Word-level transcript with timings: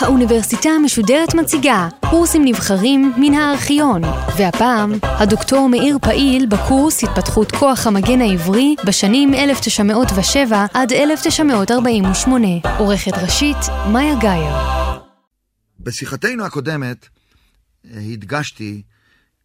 האוניברסיטה 0.00 0.68
המשודרת 0.70 1.34
מציגה 1.34 1.88
קורסים 2.10 2.44
נבחרים 2.44 3.12
מן 3.16 3.34
הארכיון, 3.34 4.02
והפעם 4.38 4.92
הדוקטור 5.02 5.68
מאיר 5.68 5.98
פעיל 6.02 6.46
בקורס 6.46 7.04
התפתחות 7.04 7.52
כוח 7.52 7.86
המגן 7.86 8.20
העברי 8.20 8.74
בשנים 8.86 9.34
1907 9.34 10.66
עד 10.74 10.92
1948. 10.92 12.48
עורכת 12.78 13.12
ראשית, 13.22 13.56
מאיה 13.92 14.14
גאייר. 14.20 14.54
בשיחתנו 15.80 16.44
הקודמת 16.44 17.08
אה, 17.84 18.00
הדגשתי 18.12 18.82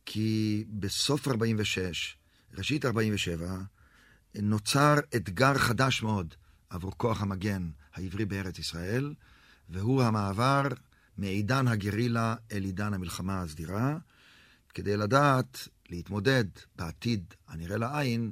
כי 0.06 0.64
בסוף 0.70 1.28
46, 1.28 2.16
ראשית 2.58 2.86
47, 2.86 3.46
נוצר 4.36 4.96
אתגר 5.16 5.58
חדש 5.58 6.04
מאוד 6.04 6.34
עבור 6.70 6.92
כוח 6.98 7.22
המגן 7.22 7.70
העברי 7.94 8.26
בארץ 8.26 8.60
ישראל, 8.60 9.14
והוא 9.70 10.04
המעבר 10.04 10.68
מעידן 11.18 11.68
הגרילה 11.68 12.36
אל 12.52 12.64
עידן 12.64 12.94
המלחמה 12.94 13.42
הסדירה, 13.42 13.98
כדי 14.74 14.98
לדעת 14.98 15.68
להתמודד 15.90 16.46
בעתיד 16.76 17.34
הנראה 17.48 17.78
לעין 17.78 18.32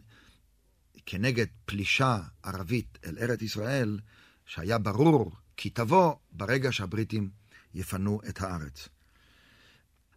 כנגד 1.06 1.46
פלישה 1.66 2.20
ערבית 2.44 2.98
אל 3.06 3.18
ארץ 3.18 3.42
ישראל, 3.42 4.00
שהיה 4.46 4.78
ברור 4.78 5.32
כי 5.58 5.70
תבוא 5.70 6.16
ברגע 6.32 6.72
שהבריטים 6.72 7.30
יפנו 7.74 8.20
את 8.30 8.42
הארץ. 8.42 8.90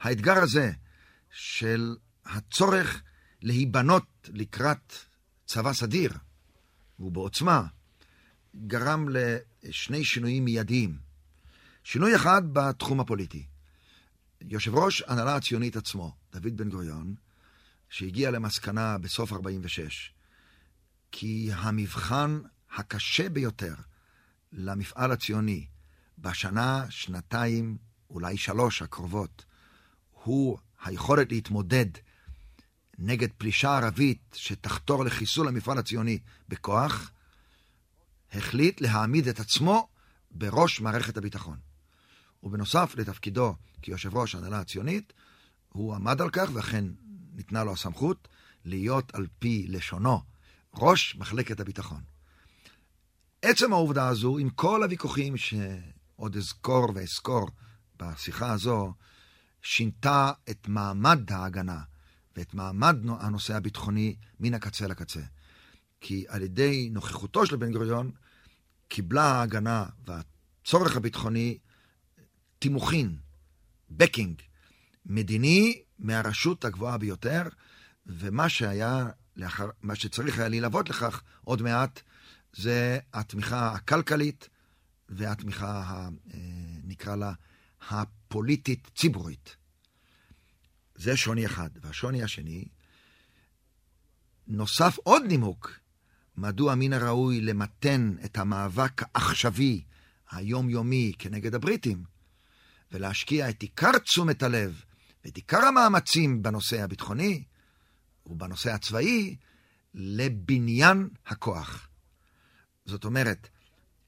האתגר 0.01 0.43
הזה 0.43 0.73
של 1.31 1.97
הצורך 2.25 3.03
להיבנות 3.43 4.29
לקראת 4.29 4.93
צבא 5.51 5.73
סדיר, 5.73 6.13
ובעוצמה, 6.99 7.67
גרם 8.67 9.07
לשני 9.09 10.05
שינויים 10.05 10.45
מיידיים. 10.45 10.99
שינוי 11.85 12.17
אחד 12.17 12.43
בתחום 12.53 13.01
הפוליטי. 13.01 13.47
יושב 14.41 14.75
ראש 14.75 15.03
הנהלה 15.03 15.37
הציונית 15.37 15.77
עצמו, 15.77 16.15
דוד 16.33 16.57
בן 16.57 16.69
גוריון, 16.69 17.15
שהגיע 17.89 18.31
למסקנה 18.31 18.99
בסוף 18.99 19.33
46, 19.33 20.13
כי 21.13 21.51
המבחן 21.53 22.41
הקשה 22.77 23.29
ביותר 23.29 23.75
למפעל 24.53 25.13
הציוני 25.13 25.67
בשנה, 26.19 26.85
שנתיים, 26.91 27.79
אולי 28.11 28.37
שלוש 28.37 28.83
הקרובות, 28.83 29.45
הוא 30.11 30.59
היכולת 30.85 31.33
להתמודד 31.33 31.87
נגד 32.99 33.29
פלישה 33.39 33.77
ערבית 33.77 34.19
שתחתור 34.35 35.05
לחיסול 35.05 35.49
המפעל 35.49 35.79
הציוני 35.79 36.19
בכוח, 36.49 37.11
החליט 38.33 38.81
להעמיד 38.81 39.29
את 39.29 39.41
עצמו 39.41 39.89
בראש 40.31 40.81
מערכת 40.81 41.17
הביטחון. 41.17 41.59
ובנוסף 42.43 42.95
לתפקידו 42.97 43.55
כיושב 43.83 44.17
ראש 44.17 44.35
ההנהלה 44.35 44.61
הציונית, 44.61 45.13
הוא 45.69 45.95
עמד 45.95 46.21
על 46.21 46.31
כך, 46.31 46.51
ואכן 46.53 46.85
ניתנה 47.35 47.65
לו 47.65 47.73
הסמכות, 47.73 48.29
להיות 48.65 49.15
על 49.15 49.27
פי 49.39 49.67
לשונו 49.69 50.21
ראש 50.75 51.17
מחלקת 51.17 51.61
הביטחון. 51.61 52.03
עצם 53.43 53.73
העובדה 53.73 54.09
הזו, 54.09 54.39
עם 54.39 54.51
כל 54.51 54.83
הוויכוחים 54.83 55.37
שעוד 55.37 56.37
אזכור 56.37 56.93
ואזכור 56.95 57.49
בשיחה 57.97 58.53
הזו, 58.53 58.95
שינתה 59.63 60.33
את 60.51 60.69
מעמד 60.69 61.33
ההגנה 61.33 61.81
ואת 62.39 62.55
מעמד 62.55 62.97
הנושא 63.21 63.57
הביטחוני 63.57 64.17
מן 64.41 64.55
הקצה 64.55 64.87
לקצה. 64.87 65.21
כי 66.01 66.25
על 66.29 66.43
ידי 66.43 66.89
נוכחותו 66.93 67.47
של 67.47 67.57
בן 67.57 67.73
גוריון, 67.73 68.11
קיבלה 68.89 69.23
ההגנה 69.23 69.85
והצורך 70.07 70.97
הביטחוני 70.97 71.59
תימוכין, 72.59 73.17
בקינג, 73.91 74.43
מדיני 75.07 75.83
מהרשות 75.99 76.65
הגבוהה 76.65 76.99
ביותר, 76.99 77.43
ומה 78.07 78.49
שהיה, 78.49 79.07
לאחר, 79.37 79.69
מה 79.83 79.95
שצריך 79.95 80.39
היה 80.39 80.49
להילוות 80.49 80.91
לכך 80.91 81.23
עוד 81.45 81.63
מעט, 81.63 82.01
זה 82.57 82.99
התמיכה 83.13 83.73
הכלכלית 83.73 84.49
והתמיכה, 85.09 86.09
אה, 86.35 86.39
נקרא 86.85 87.17
לה, 87.17 87.33
הפוליטית-ציבורית. 87.89 89.57
זה 90.99 91.17
שוני 91.17 91.47
אחד. 91.47 91.71
והשוני 91.83 92.23
השני, 92.23 92.65
נוסף 94.47 94.97
עוד 95.03 95.23
נימוק, 95.27 95.81
מדוע 96.37 96.75
מן 96.75 96.93
הראוי 96.93 97.41
למתן 97.41 98.15
את 98.25 98.39
המאבק 98.39 99.03
העכשווי, 99.15 99.85
היומיומי, 100.31 101.13
כנגד 101.19 101.55
הבריטים, 101.55 102.05
ולהשקיע 102.93 103.51
את 103.51 103.63
עיקר 103.63 103.99
תשומת 103.99 104.43
הלב 104.43 104.83
ואת 105.25 105.37
עיקר 105.37 105.65
המאמצים 105.65 106.43
בנושא 106.43 106.83
הביטחוני 106.83 107.45
ובנושא 108.27 108.71
הצבאי 108.73 109.37
לבניין 109.95 111.09
הכוח. 111.27 111.89
זאת 112.87 113.05
אומרת, 113.05 113.49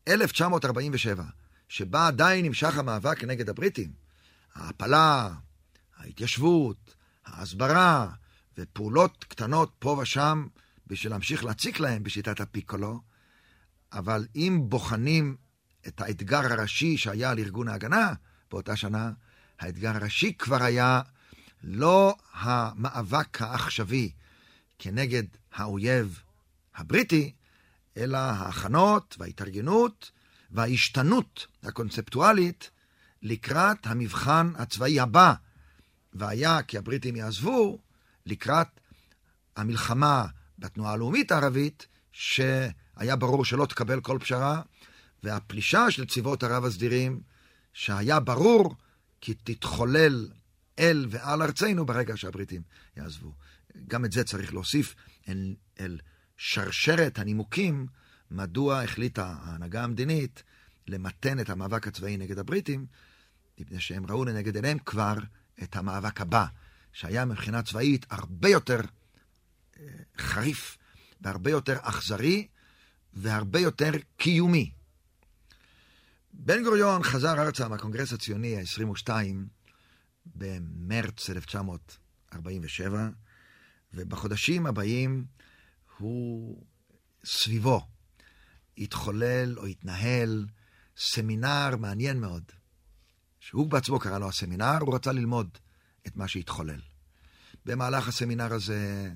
1947, 0.09 1.25
שבה 1.69 2.07
עדיין 2.07 2.45
נמשך 2.45 2.79
המאבק 2.79 3.25
נגד 3.25 3.49
הבריטים, 3.49 3.93
ההעפלה, 4.55 5.35
ההתיישבות, 6.01 6.95
ההסברה 7.27 8.09
ופעולות 8.59 9.25
קטנות 9.25 9.73
פה 9.79 9.99
ושם 10.03 10.47
בשביל 10.87 11.13
להמשיך 11.13 11.45
להציק 11.45 11.81
להם 11.81 12.03
בשיטת 12.03 12.41
הפיקולו, 12.41 13.01
אבל 13.93 14.27
אם 14.37 14.61
בוחנים 14.63 15.37
את 15.87 16.01
האתגר 16.01 16.53
הראשי 16.53 16.97
שהיה 16.97 17.31
על 17.31 17.39
ארגון 17.39 17.69
ההגנה, 17.69 18.13
באותה 18.51 18.77
שנה, 18.77 19.13
האתגר 19.61 19.97
הראשי 19.97 20.35
כבר 20.35 20.63
היה 20.63 21.03
לא 21.63 22.17
המאבק 22.33 23.43
העכשווי 23.43 24.13
כנגד 24.79 25.25
האויב 25.53 26.23
הבריטי, 26.75 27.33
אלא 27.97 28.19
ההכנות 28.19 29.17
וההתארגנות 29.19 30.11
וההשתנות 30.51 31.47
הקונספטואלית 31.63 32.71
לקראת 33.23 33.87
המבחן 33.87 34.53
הצבאי 34.57 35.01
הבא, 35.01 35.35
והיה 36.13 36.63
כי 36.63 36.79
הבריטים 36.79 37.17
יעזבו 37.17 37.79
לקראת 38.27 38.69
המלחמה 39.57 40.27
בתנועה 40.59 40.93
הלאומית 40.93 41.33
הערבית, 41.33 41.87
שהיה 42.13 43.17
ברור 43.19 43.45
שלא 43.45 43.67
תקבל 43.67 44.01
כל 44.01 44.19
פשרה, 44.21 44.63
והפלישה 45.23 45.91
של 45.91 46.07
צבאות 46.07 46.43
ערב 46.43 46.65
הסדירים 46.65 47.21
שהיה 47.73 48.21
ברור 48.21 48.75
כי 49.21 49.35
תתחולל 49.35 50.29
אל 50.79 51.07
ועל 51.11 51.43
ארצנו 51.43 51.87
ברגע 51.87 52.17
שהבריטים 52.17 52.63
יעזבו. 52.97 53.33
גם 53.87 54.05
את 54.05 54.13
זה 54.13 54.25
צריך 54.25 54.55
להוסיף 54.55 54.95
אל, 55.29 55.55
אל 55.81 55.99
שרשרת 56.37 57.19
הנימוקים 57.19 57.87
מדוע 58.31 58.83
החליטה 58.83 59.35
ההנהגה 59.43 59.85
המדינית 59.85 60.43
למתן 60.87 61.41
את 61.41 61.51
המאבק 61.51 61.87
הצבאי 61.87 62.17
נגד 62.17 62.39
הבריטים, 62.39 62.87
מפני 63.61 63.81
שהם 63.81 64.07
ראו 64.07 64.25
לנגד 64.25 64.55
עיניהם 64.55 64.79
כבר 64.79 65.15
את 65.63 65.77
המאבק 65.77 66.21
הבא, 66.21 66.47
שהיה 66.93 67.25
מבחינה 67.25 67.63
צבאית 67.63 68.07
הרבה 68.11 68.49
יותר 68.49 68.81
אה, 69.79 69.85
חריף 70.19 70.79
והרבה 71.21 71.51
יותר 71.51 71.77
אכזרי 71.81 72.49
והרבה 73.13 73.61
יותר 73.61 73.91
קיומי. 74.17 74.71
בן 76.33 76.65
גוריון 76.65 77.03
חזר 77.03 77.43
ארצה 77.43 77.69
מהקונגרס 77.69 78.13
הציוני 78.13 78.57
ה-22 78.57 79.11
במרץ 80.27 81.31
1947, 81.31 83.09
ובחודשים 83.95 84.67
הבאים 84.67 85.25
הוא 85.99 86.63
סביבו 87.25 87.87
התחולל 88.79 89.59
או 89.59 89.67
התנהל 89.67 90.47
סמינר 90.97 91.77
מעניין 91.77 92.21
מאוד, 92.21 92.53
שהוא 93.51 93.71
בעצמו 93.71 93.99
קרא 93.99 94.19
לו 94.19 94.29
הסמינר, 94.29 94.79
הוא 94.81 94.95
רצה 94.95 95.13
ללמוד 95.13 95.59
את 96.07 96.17
מה 96.17 96.29
שהתחולל. 96.29 96.81
במהלך 97.67 98.09
הסמינר 98.09 98.53
הזה 98.53 99.11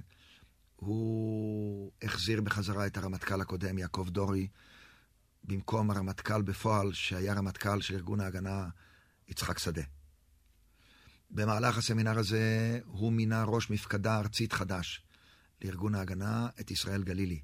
הוא 0.77 1.93
החזיר 2.03 2.41
בחזרה 2.41 2.87
את 2.87 2.97
הרמטכ"ל 2.97 3.41
הקודם, 3.41 3.79
יעקב 3.79 4.07
דורי, 4.11 4.49
במקום 5.45 5.91
הרמטכ"ל 5.91 6.43
בפועל, 6.43 6.93
שהיה 6.93 7.35
רמטכ"ל 7.35 7.81
של 7.81 7.95
ארגון 7.95 8.21
ההגנה, 8.21 8.69
יצחק 9.29 9.59
שדה. 9.59 9.83
במהלך 11.31 11.79
הסמינר 11.79 12.19
הזה 12.19 12.79
הוא 12.85 13.13
מינה 13.13 13.45
ראש 13.45 13.71
מפקדה 13.71 14.19
ארצית 14.19 14.53
חדש 14.53 15.03
לארגון 15.65 15.95
ההגנה, 15.95 16.49
את 16.61 16.71
ישראל 16.71 17.03
גלילי. 17.03 17.41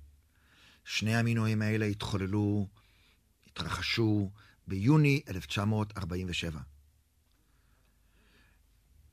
שני 0.85 1.17
המינויים 1.17 1.63
האלה 1.63 1.87
התחוללו, 1.87 2.69
התרחשו 3.47 4.31
ביוני 4.67 5.23
1947. 5.29 6.61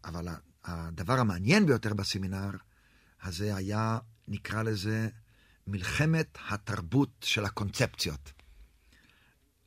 אבל 0.05 0.27
הדבר 0.65 1.19
המעניין 1.19 1.65
ביותר 1.65 1.93
בסמינר 1.93 2.51
הזה 3.23 3.55
היה, 3.55 3.99
נקרא 4.27 4.63
לזה, 4.63 5.09
מלחמת 5.67 6.37
התרבות 6.49 7.09
של 7.21 7.45
הקונספציות. 7.45 8.31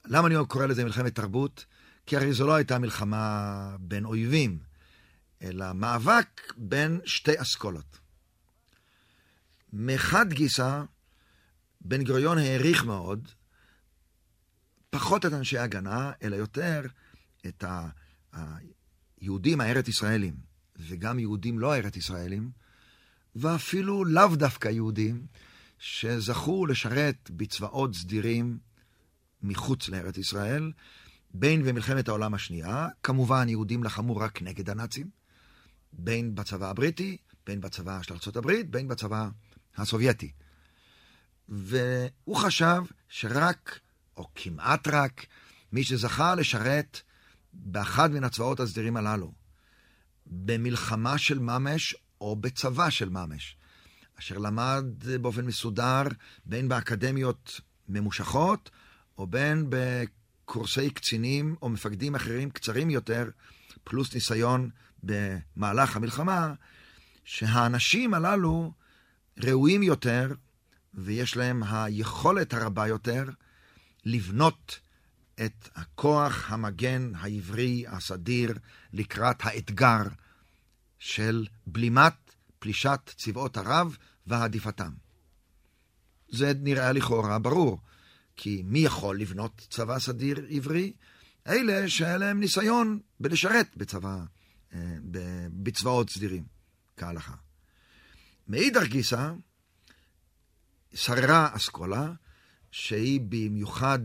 למה 0.05 0.27
אני 0.27 0.35
קורא 0.49 0.67
לזה 0.67 0.85
מלחמת 0.85 1.15
תרבות? 1.15 1.65
כי 2.07 2.17
הרי 2.17 2.33
זו 2.33 2.47
לא 2.47 2.55
הייתה 2.55 2.79
מלחמה 2.79 3.77
בין 3.81 4.05
אויבים, 4.05 4.59
אלא 5.43 5.73
מאבק 5.73 6.53
בין 6.57 7.01
שתי 7.05 7.43
אסכולות. 7.43 7.99
מחד 9.73 10.33
גיסא, 10.33 10.83
בן 11.81 12.05
גוריון 12.05 12.39
העריך 12.39 12.85
מאוד, 12.85 13.29
פחות 14.91 15.27
את 15.27 15.33
אנשי 15.33 15.59
ההגנה, 15.59 16.13
אלא 16.23 16.37
יותר 16.37 16.83
את 17.47 17.65
היהודים 19.21 19.61
הארץ 19.61 19.89
ישראלים, 19.89 20.35
וגם 20.79 21.19
יהודים 21.19 21.59
לא 21.59 21.77
ארץ 21.77 21.97
ישראלים, 21.97 22.51
ואפילו 23.37 24.05
לאו 24.05 24.37
דווקא 24.37 24.69
יהודים, 24.69 25.27
שזכו 25.79 26.67
לשרת 26.67 27.31
בצבאות 27.31 27.95
סדירים 27.95 28.59
מחוץ 29.43 29.89
לארץ 29.89 30.19
ישראל, 30.19 30.73
בין 31.35 31.63
במלחמת 31.63 32.09
העולם 32.09 32.35
השנייה, 32.35 32.89
כמובן 33.03 33.49
יהודים 33.49 33.85
לחמו 33.85 34.17
רק 34.17 34.43
נגד 34.43 34.71
הנאצים, 34.71 35.11
בין 35.93 36.35
בצבא 36.35 36.71
הבריטי, 36.71 37.17
בין 37.47 37.61
בצבא 37.61 38.03
של 38.03 38.15
ארה"ב, 38.15 38.53
בין 38.71 38.89
בצבא 38.89 39.29
הסובייטי. 39.77 40.33
והוא 41.49 42.37
חשב 42.37 42.83
שרק, 43.09 43.79
או 44.17 44.29
כמעט 44.35 44.89
רק, 44.89 45.27
מי 45.73 45.85
שזכה 45.85 46.35
לשרת 46.35 47.01
באחד 47.53 48.11
מן 48.13 48.25
הצבאות 48.25 48.61
הסדירים 48.61 48.97
הללו, 48.97 49.33
במלחמה 50.27 51.19
של 51.19 51.39
ממש 51.39 51.97
או 52.21 52.37
בצבא 52.37 52.91
של 52.91 53.09
ממש, 53.09 53.57
אשר 54.19 54.39
למד 54.39 54.85
באופן 55.21 55.47
מסודר 55.47 56.03
בין 56.45 56.69
באקדמיות 56.69 57.61
ממושכות 57.89 58.71
או 59.19 59.27
בין 59.27 59.67
בקורסי 59.69 60.91
קצינים 60.91 61.57
או 61.63 61.69
מפקדים 61.69 62.15
אחרים 62.15 62.51
קצרים 62.51 62.91
יותר, 62.91 63.31
פלוס 63.85 64.15
ניסיון 64.15 64.71
במהלך 65.03 65.97
המלחמה, 65.97 66.55
שהאנשים 67.25 68.15
הללו 68.15 68.73
ראויים 69.39 69.83
יותר 69.83 70.35
ויש 70.95 71.37
להם 71.37 71.63
היכולת 71.63 72.55
הרבה 72.55 72.87
יותר 72.87 73.25
לבנות 74.05 74.81
את 75.45 75.69
הכוח 75.75 76.53
המגן 76.53 77.13
העברי 77.15 77.85
הסדיר 77.89 78.55
לקראת 78.93 79.37
האתגר 79.41 80.03
של 80.99 81.47
בלימת 81.67 82.35
פלישת 82.59 83.01
צבאות 83.17 83.57
ערב 83.57 83.97
והעדיפתם. 84.27 84.91
זה 86.29 86.53
נראה 86.61 86.93
לכאורה 86.93 87.39
ברור, 87.39 87.81
כי 88.37 88.63
מי 88.65 88.79
יכול 88.79 89.21
לבנות 89.21 89.67
צבא 89.71 89.99
סדיר 89.99 90.47
עברי? 90.51 90.93
אלה 91.47 91.89
שהיה 91.89 92.17
להם 92.17 92.41
ניסיון 92.41 93.01
בלשרת 93.21 93.77
בצבא, 93.77 94.25
אה, 94.73 94.97
בצבאות 95.53 96.11
סדירים, 96.11 96.45
כהלכה. 96.97 97.35
מאידך 98.49 98.85
גיסא, 98.85 99.33
שררה 100.95 101.57
אסכולה, 101.57 102.13
שהיא 102.71 103.21
במיוחד 103.29 103.99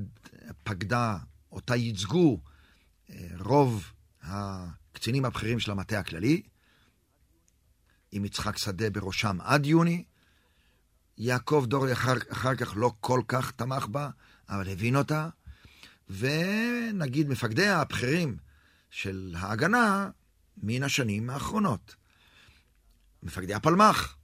פקדה, 0.64 1.18
אותה 1.52 1.76
ייצגו 1.76 2.40
אה, 3.10 3.28
רוב 3.40 3.92
הקצינים 4.22 5.26
הבכירים 5.26 5.60
של 5.60 5.72
המטה 5.72 6.00
הכללי, 6.00 6.42
עם 8.12 8.26
יצחק 8.26 8.58
שדה 8.58 8.90
בראשם 8.90 9.38
עד 9.42 9.66
יוני. 9.66 10.04
יעקב 11.18 11.66
דורי 11.68 11.94
אחר, 11.94 12.14
אחר 12.30 12.56
כך 12.56 12.74
לא 12.78 12.94
כל 13.00 13.22
כך 13.28 13.52
תמך 13.52 13.88
בה, 13.88 14.10
אבל 14.50 14.70
הבין 14.70 14.96
אותה. 14.96 15.30
ונגיד 16.10 17.30
מפקדי 17.30 17.68
הבכירים 17.68 18.38
של 18.90 19.36
ההגנה 19.38 20.10
מן 20.58 20.84
השנים 20.84 21.30
האחרונות. 21.30 21.96
מפקדי 23.24 23.54
הפלמ"ח. 23.54 24.16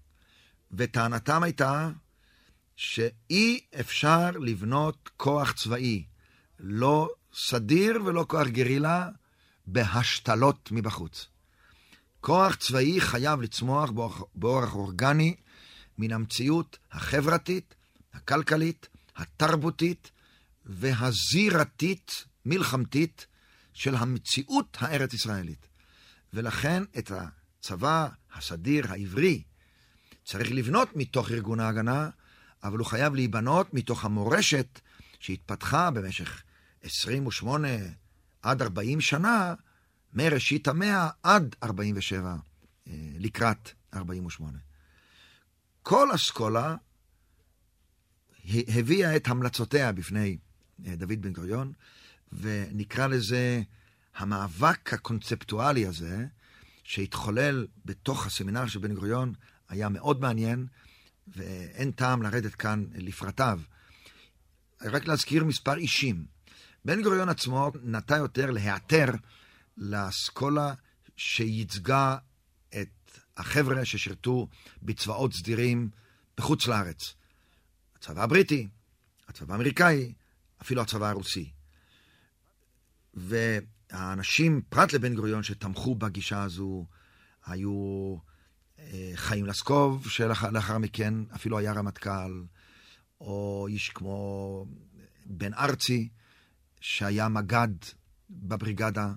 וטענתם 0.71 1.44
הייתה 1.44 1.89
שאי 2.75 3.59
אפשר 3.79 4.31
לבנות 4.31 5.09
כוח 5.18 5.51
צבאי, 5.51 6.06
לא 6.61 7.09
סדיר 7.33 8.03
ולא 8.05 8.25
כוח 8.27 8.47
גרילה, 8.47 9.09
בהשתלות 9.67 10.69
מבחוץ. 10.71 11.27
כוח 12.21 12.55
צבאי 12.55 13.01
חייב 13.01 13.41
לצמוח 13.41 13.89
באורח 14.35 14.75
אורגני 14.75 15.35
מן 15.97 16.11
המציאות 16.11 16.77
החברתית, 16.91 17.75
הכלכלית, 18.13 18.87
התרבותית 19.15 20.11
והזירתית, 20.65 22.25
מלחמתית, 22.45 23.25
של 23.73 23.95
המציאות 23.95 24.77
הארץ-ישראלית. 24.79 25.67
ולכן 26.33 26.83
את 26.97 27.11
הצבא 27.11 28.07
הסדיר 28.33 28.91
העברי 28.91 29.43
צריך 30.23 30.51
לבנות 30.51 30.95
מתוך 30.95 31.31
ארגון 31.31 31.59
ההגנה, 31.59 32.09
אבל 32.63 32.77
הוא 32.77 32.87
חייב 32.87 33.15
להיבנות 33.15 33.73
מתוך 33.73 34.05
המורשת 34.05 34.79
שהתפתחה 35.19 35.91
במשך 35.91 36.43
28 36.83 37.68
עד 38.42 38.62
40 38.62 39.01
שנה, 39.01 39.54
מראשית 40.13 40.68
המאה 40.68 41.10
עד 41.24 41.56
47, 41.63 42.36
אה, 42.88 42.94
לקראת 43.19 43.69
48. 43.94 44.57
כל 45.83 46.16
אסכולה 46.16 46.75
הביאה 48.45 49.16
את 49.16 49.28
המלצותיה 49.28 49.92
בפני 49.92 50.38
אה, 50.86 50.95
דוד 50.95 51.22
בן 51.22 51.33
גוריון, 51.33 51.74
ונקרא 52.33 53.07
לזה 53.07 53.62
המאבק 54.16 54.94
הקונספטואלי 54.94 55.86
הזה, 55.86 56.25
שהתחולל 56.83 57.68
בתוך 57.86 58.25
הסמינר 58.25 58.68
של 58.68 58.80
בן 58.80 58.94
גוריון, 58.94 59.33
היה 59.69 59.89
מאוד 59.89 60.22
מעניין, 60.22 60.68
ואין 61.28 61.92
טעם 61.92 62.22
לרדת 62.22 62.56
כאן 62.56 62.86
לפרטיו. 62.94 63.60
רק 64.81 65.07
להזכיר 65.07 65.45
מספר 65.45 65.78
אישים. 65.78 66.25
בן 66.86 67.04
גוריון 67.04 67.30
עצמו 67.30 67.72
נטה 67.83 68.18
יותר 68.18 68.51
להיעתר 68.51 69.06
לאסכולה 69.78 70.74
שייצגה 71.16 72.18
את 72.69 73.19
החבר'ה 73.38 73.86
ששירתו 73.86 74.48
בצבאות 74.81 75.33
סדירים 75.33 75.89
בחוץ 76.38 76.68
לארץ. 76.68 77.13
הצבא 77.95 78.23
הבריטי, 78.23 78.68
הצבא 79.28 79.54
האמריקאי, 79.54 80.14
אפילו 80.61 80.81
הצבא 80.81 81.09
הרוסי. 81.09 81.52
והאנשים, 83.14 84.61
פרט 84.69 84.94
לבן 84.94 85.16
גוריון, 85.16 85.44
שתמכו 85.44 85.95
בגישה 85.95 86.44
הזו, 86.44 86.85
היו 87.45 88.16
אה, 88.80 89.11
חיים 89.16 89.45
לסקוב, 89.45 90.09
שלאחר 90.09 90.78
מכן 90.78 91.14
אפילו 91.35 91.57
היה 91.57 91.73
רמטכ"ל, 91.73 92.44
או 93.21 93.68
איש 93.69 93.90
כמו 93.90 94.66
בן 95.26 95.54
ארצי, 95.54 96.09
שהיה 96.81 97.30
מג"ד 97.30 97.68
בבריגדה, 98.30 99.14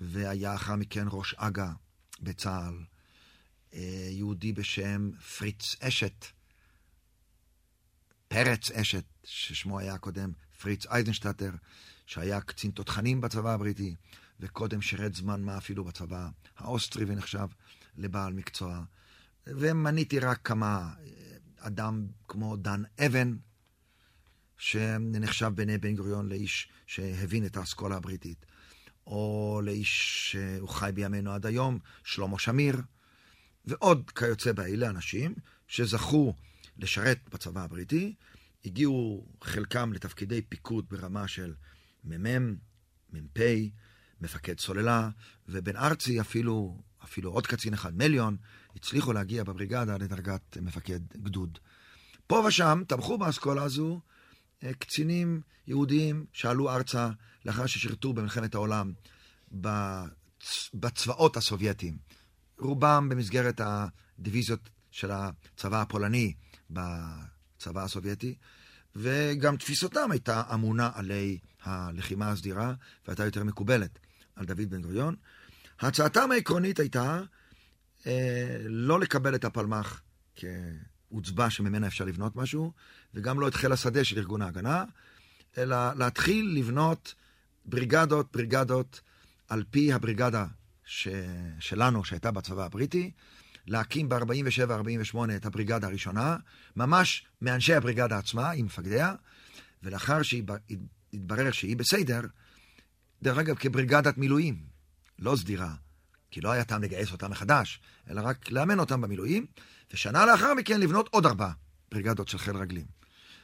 והיה 0.00 0.54
אחר 0.54 0.76
מכן 0.76 1.06
ראש 1.10 1.34
אג"א 1.34 1.72
בצה"ל. 2.20 2.84
אה, 3.74 4.08
יהודי 4.10 4.52
בשם 4.52 5.10
פריץ 5.38 5.76
אשת, 5.80 6.26
פרץ 8.28 8.70
אשת, 8.70 9.04
ששמו 9.24 9.78
היה 9.78 9.98
קודם 9.98 10.32
פריץ 10.60 10.86
אייזנשטטר, 10.86 11.50
שהיה 12.06 12.40
קצין 12.40 12.70
תותחנים 12.70 13.20
בצבא 13.20 13.54
הבריטי, 13.54 13.96
וקודם 14.40 14.82
שירת 14.82 15.14
זמן 15.14 15.42
מה 15.42 15.58
אפילו 15.58 15.84
בצבא 15.84 16.28
האוסטרי 16.56 17.04
ונחשב 17.04 17.48
לבעל 17.96 18.32
מקצוע. 18.32 18.84
ומניתי 19.46 20.18
רק 20.18 20.40
כמה, 20.44 20.94
אדם 21.58 22.06
כמו 22.28 22.56
דן 22.56 22.82
אבן, 23.06 23.36
שנחשב 24.60 25.52
בעיני 25.54 25.78
בן 25.78 25.96
גוריון 25.96 26.28
לאיש 26.28 26.68
שהבין 26.86 27.46
את 27.46 27.56
האסכולה 27.56 27.96
הבריטית, 27.96 28.46
או 29.06 29.60
לאיש 29.64 30.30
שהוא 30.30 30.68
חי 30.68 30.90
בימינו 30.94 31.32
עד 31.32 31.46
היום, 31.46 31.78
שלמה 32.04 32.38
שמיר, 32.38 32.80
ועוד 33.64 34.10
כיוצא 34.10 34.52
באלה 34.52 34.90
אנשים 34.90 35.34
שזכו 35.68 36.34
לשרת 36.78 37.18
בצבא 37.32 37.64
הבריטי, 37.64 38.14
הגיעו 38.64 39.26
חלקם 39.42 39.92
לתפקידי 39.92 40.42
פיקוד 40.42 40.84
ברמה 40.90 41.28
של 41.28 41.54
מ"מ, 42.04 42.56
מ"פ, 43.12 43.40
מפקד 44.20 44.60
סוללה, 44.60 45.08
ובן 45.48 45.76
ארצי 45.76 46.20
אפילו, 46.20 46.82
אפילו 47.04 47.30
עוד 47.30 47.46
קצין 47.46 47.74
אחד, 47.74 47.96
מליון, 47.96 48.36
הצליחו 48.76 49.12
להגיע 49.12 49.44
בבריגדה 49.44 49.96
לדרגת 49.96 50.56
מפקד 50.60 51.00
גדוד. 51.16 51.58
פה 52.26 52.44
ושם 52.48 52.82
תמכו 52.88 53.18
באסכולה 53.18 53.62
הזו 53.62 54.00
קצינים 54.78 55.40
יהודים 55.66 56.24
שעלו 56.32 56.70
ארצה 56.70 57.10
לאחר 57.44 57.66
ששירתו 57.66 58.12
במלחמת 58.12 58.54
העולם 58.54 58.92
בצבאות 60.74 61.36
הסובייטיים. 61.36 61.98
רובם 62.58 63.08
במסגרת 63.08 63.60
הדיוויזיות 63.64 64.70
של 64.90 65.10
הצבא 65.10 65.80
הפולני 65.80 66.34
הצבא 66.76 67.84
הסובייטי, 67.84 68.34
וגם 68.96 69.56
תפיסתם 69.56 70.10
הייתה 70.10 70.42
אמונה 70.54 70.90
עלי 70.94 71.38
הלחימה 71.62 72.30
הסדירה, 72.30 72.74
והייתה 73.06 73.24
יותר 73.24 73.44
מקובלת 73.44 73.98
על 74.36 74.46
דוד 74.46 74.70
בן 74.70 74.82
גוריון. 74.82 75.16
הצעתם 75.80 76.32
העקרונית 76.32 76.78
הייתה 76.78 77.20
אה, 78.06 78.56
לא 78.64 79.00
לקבל 79.00 79.34
את 79.34 79.44
הפלמ"ח 79.44 80.02
כעוצבה 81.10 81.50
שממנה 81.50 81.86
אפשר 81.86 82.04
לבנות 82.04 82.36
משהו, 82.36 82.72
וגם 83.14 83.40
לא 83.40 83.48
את 83.48 83.54
חיל 83.54 83.72
השדה 83.72 84.04
של 84.04 84.18
ארגון 84.18 84.42
ההגנה, 84.42 84.84
אלא 85.58 85.76
להתחיל 85.94 86.54
לבנות 86.58 87.14
בריגדות, 87.64 88.32
בריגדות, 88.32 89.00
על 89.48 89.64
פי 89.70 89.92
הבריגדה 89.92 90.46
ש... 90.84 91.08
שלנו, 91.60 92.04
שהייתה 92.04 92.30
בצבא 92.30 92.64
הבריטי, 92.64 93.10
להקים 93.66 94.08
ב-47-48 94.08 95.16
את 95.36 95.46
הבריגדה 95.46 95.86
הראשונה, 95.86 96.36
ממש 96.76 97.26
מאנשי 97.42 97.74
הבריגדה 97.74 98.18
עצמה, 98.18 98.50
עם 98.50 98.66
מפקדיה, 98.66 99.14
ולאחר 99.82 100.22
שהתברר 100.22 101.50
שהיא 101.50 101.76
בסדר, 101.76 102.20
דרך 103.22 103.38
אגב, 103.38 103.56
כבריגדת 103.56 104.18
מילואים, 104.18 104.64
לא 105.18 105.36
סדירה, 105.36 105.74
כי 106.30 106.40
לא 106.40 106.50
היה 106.50 106.64
טעם 106.64 106.82
לגייס 106.82 107.12
אותה 107.12 107.28
מחדש, 107.28 107.80
אלא 108.10 108.20
רק 108.24 108.50
לאמן 108.50 108.78
אותם 108.78 109.00
במילואים, 109.00 109.46
ושנה 109.92 110.26
לאחר 110.26 110.54
מכן 110.54 110.80
לבנות 110.80 111.08
עוד 111.08 111.26
ארבע 111.26 111.50
בריגדות 111.90 112.28
של 112.28 112.38
חיל 112.38 112.56
רגלים. 112.56 112.86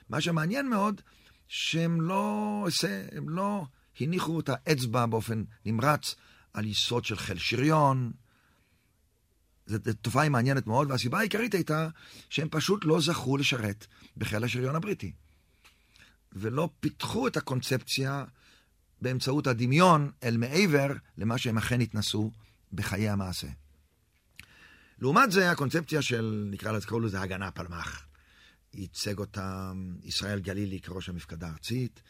מה 0.08 0.20
שמעניין 0.20 0.68
מאוד, 0.68 1.00
שהם 1.48 2.00
לא, 2.00 2.66
הם 3.12 3.28
לא 3.28 3.66
הניחו 4.00 4.40
את 4.40 4.48
האצבע 4.52 5.06
באופן 5.06 5.44
נמרץ 5.64 6.14
על 6.52 6.66
יסוד 6.66 7.04
של 7.04 7.16
חיל 7.16 7.38
שריון. 7.38 8.12
זו 9.66 9.78
תופעה 10.02 10.28
מעניינת 10.28 10.66
מאוד, 10.66 10.90
והסיבה 10.90 11.18
העיקרית 11.18 11.54
הייתה 11.54 11.88
שהם 12.30 12.48
פשוט 12.50 12.84
לא 12.84 13.00
זכו 13.00 13.36
לשרת 13.36 13.86
בחיל 14.16 14.44
השריון 14.44 14.76
הבריטי. 14.76 15.12
ולא 16.32 16.68
פיתחו 16.80 17.26
את 17.26 17.36
הקונספציה 17.36 18.24
באמצעות 19.02 19.46
הדמיון 19.46 20.10
אל 20.22 20.36
מעבר 20.36 20.86
למה 21.18 21.38
שהם 21.38 21.58
אכן 21.58 21.80
התנסו 21.80 22.30
בחיי 22.72 23.08
המעשה. 23.08 23.48
לעומת 24.98 25.32
זה, 25.32 25.50
הקונספציה 25.50 26.02
של, 26.02 26.48
נקרא 26.50 26.72
לזה, 26.72 26.86
קראו 26.86 27.00
לזה 27.00 27.20
הגנה 27.20 27.50
פלמ"ח. 27.50 28.06
ייצג 28.74 29.18
אותם 29.18 29.96
ישראל 30.02 30.40
גלילי 30.40 30.80
כראש 30.80 31.08
המפקדה 31.08 31.48
הארצית, 31.48 32.02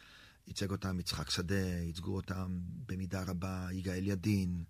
ייצג 0.47 0.71
אותם 0.71 1.00
יצחק 1.00 1.31
שדה, 1.31 1.81
ייצגו 1.83 2.16
אותם 2.16 2.59
במידה 2.87 3.23
רבה 3.23 3.69
יגאל 3.73 4.07
ידין, 4.07 4.64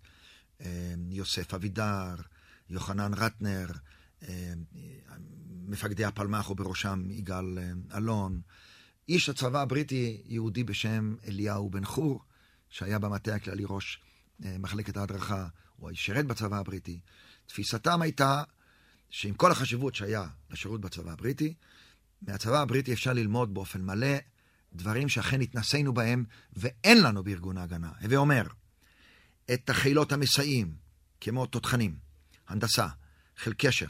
אה, 0.61 0.93
יוסף 1.09 1.53
אבידר, 1.53 2.15
יוחנן 2.69 3.13
רטנר, 3.13 3.67
אה, 4.27 4.53
מפקדי 5.67 6.05
הפלמ"ח 6.05 6.49
ובראשם 6.49 7.11
יגאל 7.11 7.59
אה, 7.59 7.97
אלון, 7.97 8.41
איש 9.09 9.29
הצבא 9.29 9.61
הבריטי, 9.61 10.21
יהודי 10.25 10.63
בשם 10.63 11.15
אליהו 11.27 11.69
בן 11.69 11.85
חור, 11.85 12.21
שהיה 12.69 12.99
במטה 12.99 13.35
הכללי 13.35 13.63
ראש 13.67 14.01
מחלקת 14.39 14.97
ההדרכה, 14.97 15.47
הוא 15.75 15.91
שירת 15.93 16.25
בצבא 16.25 16.57
הבריטי. 16.59 16.99
תפיסתם 17.47 18.01
הייתה 18.01 18.43
שעם 19.09 19.33
כל 19.33 19.51
החשיבות 19.51 19.95
שהיה 19.95 20.27
לשירות 20.49 20.81
בצבא 20.81 21.11
הבריטי, 21.11 21.53
מהצבא 22.21 22.61
הבריטי 22.61 22.93
אפשר 22.93 23.13
ללמוד 23.13 23.53
באופן 23.53 23.81
מלא 23.81 24.17
דברים 24.73 25.09
שאכן 25.09 25.41
התנסינו 25.41 25.93
בהם 25.93 26.25
ואין 26.53 27.03
לנו 27.03 27.23
בארגון 27.23 27.57
ההגנה. 27.57 27.91
הווה 28.01 28.17
אומר, 28.17 28.47
את 29.53 29.69
החילות 29.69 30.11
המסייעים, 30.11 30.75
כמו 31.21 31.45
תותחנים, 31.45 31.97
הנדסה, 32.47 32.87
חיל 33.37 33.53
קשר. 33.57 33.87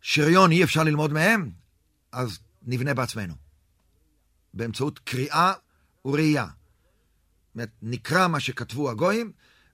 שריון 0.00 0.50
אי 0.52 0.64
אפשר 0.64 0.82
ללמוד 0.82 1.12
מהם, 1.12 1.50
אז 2.12 2.38
נבנה 2.62 2.94
בעצמנו. 2.94 3.34
באמצעות 4.54 4.98
קריאה 4.98 5.52
וראייה. 6.04 6.46
נקרא 7.82 8.28
מה 8.28 8.40
שכתבו 8.40 8.90
הגויים, 8.90 9.32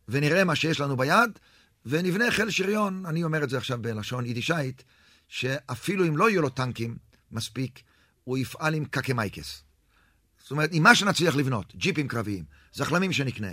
ונראה 0.08 0.44
מה 0.44 0.56
שיש 0.56 0.80
לנו 0.80 0.96
ביד, 0.96 1.38
ונבנה 1.86 2.30
חיל 2.30 2.50
שריון, 2.50 3.06
אני 3.06 3.24
אומר 3.24 3.44
את 3.44 3.50
זה 3.50 3.58
עכשיו 3.58 3.78
בלשון 3.82 4.26
יידישאית, 4.26 4.84
שאפילו 5.28 6.06
אם 6.06 6.16
לא 6.16 6.30
יהיו 6.30 6.42
לו 6.42 6.48
טנקים 6.48 6.96
מספיק, 7.32 7.82
הוא 8.24 8.38
יפעל 8.38 8.74
עם 8.74 8.84
קקמייקס. 8.84 9.62
זאת 10.42 10.50
אומרת, 10.50 10.70
עם 10.72 10.82
מה 10.82 10.94
שנצליח 10.94 11.36
לבנות, 11.36 11.74
ג'יפים 11.76 12.08
קרביים, 12.08 12.44
זחלמים 12.72 13.12
שנקנה, 13.12 13.52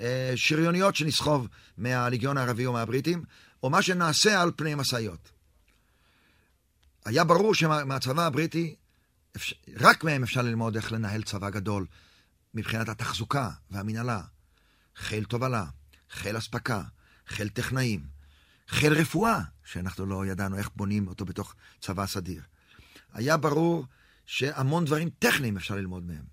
אה, 0.00 0.32
שריוניות 0.36 0.96
שנסחוב 0.96 1.48
מהליגיון 1.78 2.38
הערבי 2.38 2.66
או 2.66 2.72
מהבריטים, 2.72 3.24
או 3.62 3.70
מה 3.70 3.82
שנעשה 3.82 4.42
על 4.42 4.50
פני 4.56 4.74
משאיות. 4.74 5.30
היה 7.04 7.24
ברור 7.24 7.54
שמהצבא 7.54 8.26
הבריטי, 8.26 8.74
רק 9.76 10.04
מהם 10.04 10.22
אפשר 10.22 10.42
ללמוד 10.42 10.76
איך 10.76 10.92
לנהל 10.92 11.22
צבא 11.22 11.50
גדול 11.50 11.86
מבחינת 12.54 12.88
התחזוקה 12.88 13.50
והמנהלה. 13.70 14.20
חיל 14.96 15.24
תובלה, 15.24 15.64
חיל 16.10 16.38
אספקה, 16.38 16.82
חיל 17.28 17.48
טכנאים, 17.48 18.06
חיל 18.68 18.92
רפואה, 18.92 19.40
שאנחנו 19.64 20.06
לא 20.06 20.26
ידענו 20.26 20.58
איך 20.58 20.70
בונים 20.76 21.08
אותו 21.08 21.24
בתוך 21.24 21.54
צבא 21.80 22.06
סדיר. 22.06 22.42
היה 23.12 23.36
ברור 23.36 23.86
שהמון 24.26 24.84
דברים 24.84 25.10
טכניים 25.18 25.56
אפשר 25.56 25.74
ללמוד 25.74 26.06
מהם. 26.06 26.24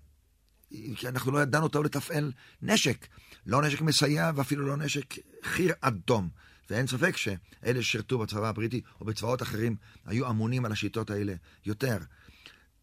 כי 0.96 1.08
אנחנו 1.08 1.32
לא 1.32 1.42
ידענו 1.42 1.68
טוב 1.68 1.84
לתפעל 1.84 2.32
נשק. 2.62 3.06
לא 3.46 3.62
נשק 3.62 3.80
מסייע 3.80 4.30
ואפילו 4.34 4.66
לא 4.66 4.76
נשק 4.76 5.14
חיר 5.42 5.72
אדום. 5.80 6.28
ואין 6.70 6.86
ספק 6.86 7.16
שאלה 7.16 7.82
ששירתו 7.82 8.18
בצבא 8.18 8.48
הבריטי 8.48 8.80
או 9.00 9.06
בצבאות 9.06 9.42
אחרים 9.42 9.76
היו 10.06 10.30
אמונים 10.30 10.64
על 10.64 10.72
השיטות 10.72 11.10
האלה 11.10 11.34
יותר. 11.66 11.98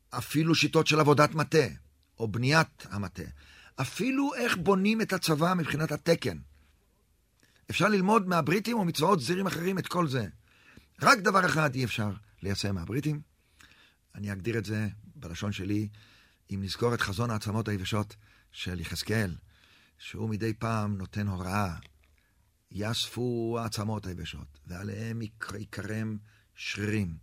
אפילו 0.10 0.56
שיטות 0.56 0.88
של 0.88 1.00
עבודת 1.00 1.36
מטה, 1.36 1.68
או 2.20 2.28
בניית 2.28 2.86
המטה. 2.90 3.24
אפילו 3.76 4.34
איך 4.36 4.58
בונים 4.58 5.02
את 5.02 5.14
הצבא 5.14 5.54
מבחינת 5.54 5.92
התקן. 5.92 6.38
אפשר 7.70 7.88
ללמוד 7.88 8.28
מהבריטים 8.28 8.78
או 8.78 8.86
מצבאות 8.86 9.22
זירים 9.22 9.48
אחרים 9.48 9.80
את 9.80 9.88
כל 9.88 10.08
זה. 10.08 10.28
רק 11.02 11.20
דבר 11.20 11.46
אחד 11.46 11.76
אי 11.76 11.86
אפשר 11.86 12.12
ליישם 12.42 12.76
מהבריטים, 12.76 13.22
אני 14.16 14.32
אגדיר 14.32 14.58
את 14.58 14.66
זה 14.66 14.88
בלשון 15.16 15.52
שלי, 15.52 15.90
אם 16.52 16.60
נזכור 16.64 16.94
את 16.94 17.02
חזון 17.02 17.30
העצמות 17.30 17.68
היבשות 17.68 18.16
של 18.52 18.80
יחזקאל, 18.80 19.36
שהוא 19.98 20.30
מדי 20.30 20.54
פעם 20.54 20.98
נותן 20.98 21.28
הוראה, 21.28 21.76
יאספו 22.72 23.58
העצמות 23.62 24.06
היבשות, 24.06 24.60
ועליהם 24.68 25.22
יקרם 25.60 26.18
שרירים, 26.56 27.18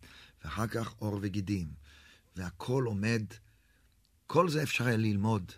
ואחר 0.45 0.67
כך 0.67 0.93
עור 0.99 1.19
וגידים, 1.23 1.69
והכל 2.37 2.85
עומד, 2.87 3.23
כל 4.27 4.49
זה 4.49 4.63
אפשר 4.63 4.87
היה 4.87 4.97
ללמוד 4.97 5.53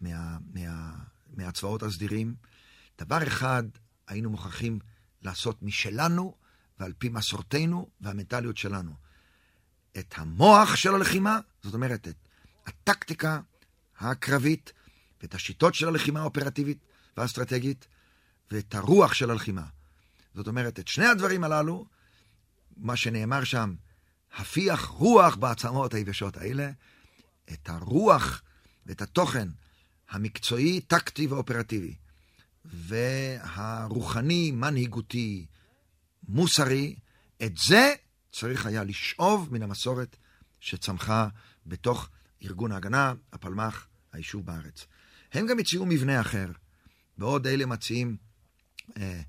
מה, 0.00 0.38
מה, 0.54 0.92
מהצבאות 1.36 1.82
הסדירים. 1.82 2.34
דבר 2.98 3.26
אחד 3.26 3.62
היינו 4.08 4.30
מוכרחים 4.30 4.78
לעשות 5.22 5.62
משלנו, 5.62 6.34
ועל 6.78 6.92
פי 6.98 7.08
מסורתנו 7.08 7.88
והמנטליות 8.00 8.56
שלנו. 8.56 8.94
את 9.98 10.14
המוח 10.16 10.76
של 10.76 10.94
הלחימה, 10.94 11.38
זאת 11.62 11.74
אומרת, 11.74 12.08
את 12.08 12.16
הטקטיקה 12.66 13.40
הקרבית, 13.98 14.72
ואת 15.22 15.34
השיטות 15.34 15.74
של 15.74 15.88
הלחימה 15.88 16.20
האופרטיבית 16.20 16.78
והאסטרטגית, 17.16 17.86
ואת 18.50 18.74
הרוח 18.74 19.14
של 19.14 19.30
הלחימה. 19.30 19.64
זאת 20.34 20.46
אומרת, 20.46 20.78
את 20.78 20.88
שני 20.88 21.06
הדברים 21.06 21.44
הללו, 21.44 21.86
מה 22.76 22.96
שנאמר 22.96 23.44
שם, 23.44 23.74
הפיח 24.36 24.84
רוח 24.84 25.36
בעצמות 25.36 25.94
היבשות 25.94 26.36
האלה, 26.36 26.70
את 27.52 27.68
הרוח 27.68 28.42
ואת 28.86 29.02
התוכן 29.02 29.48
המקצועי, 30.10 30.80
טקטי 30.80 31.26
ואופרטיבי, 31.26 31.94
והרוחני, 32.72 34.50
מנהיגותי, 34.50 35.46
מוסרי, 36.28 36.96
את 37.42 37.56
זה 37.56 37.94
צריך 38.32 38.66
היה 38.66 38.84
לשאוב 38.84 39.48
מן 39.52 39.62
המסורת 39.62 40.16
שצמחה 40.60 41.28
בתוך 41.66 42.08
ארגון 42.42 42.72
ההגנה, 42.72 43.14
הפלמ"ח, 43.32 43.86
היישוב 44.12 44.46
בארץ. 44.46 44.86
הם 45.32 45.46
גם 45.46 45.58
הציעו 45.58 45.86
מבנה 45.86 46.20
אחר. 46.20 46.46
בעוד 47.18 47.46
אלה 47.46 47.66
מציעים 47.66 48.16
אה, 48.96 49.20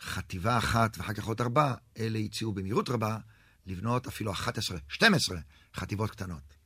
חטיבה 0.00 0.58
אחת 0.58 0.98
ואחר 0.98 1.12
כך 1.12 1.24
עוד 1.24 1.40
ארבע, 1.40 1.74
אלה 1.98 2.18
הציעו 2.18 2.52
במהירות 2.52 2.88
רבה 2.88 3.18
לבנות 3.66 4.06
אפילו 4.06 4.32
11, 4.32 4.78
12 4.88 5.38
חטיבות 5.74 6.10
קטנות. 6.10 6.56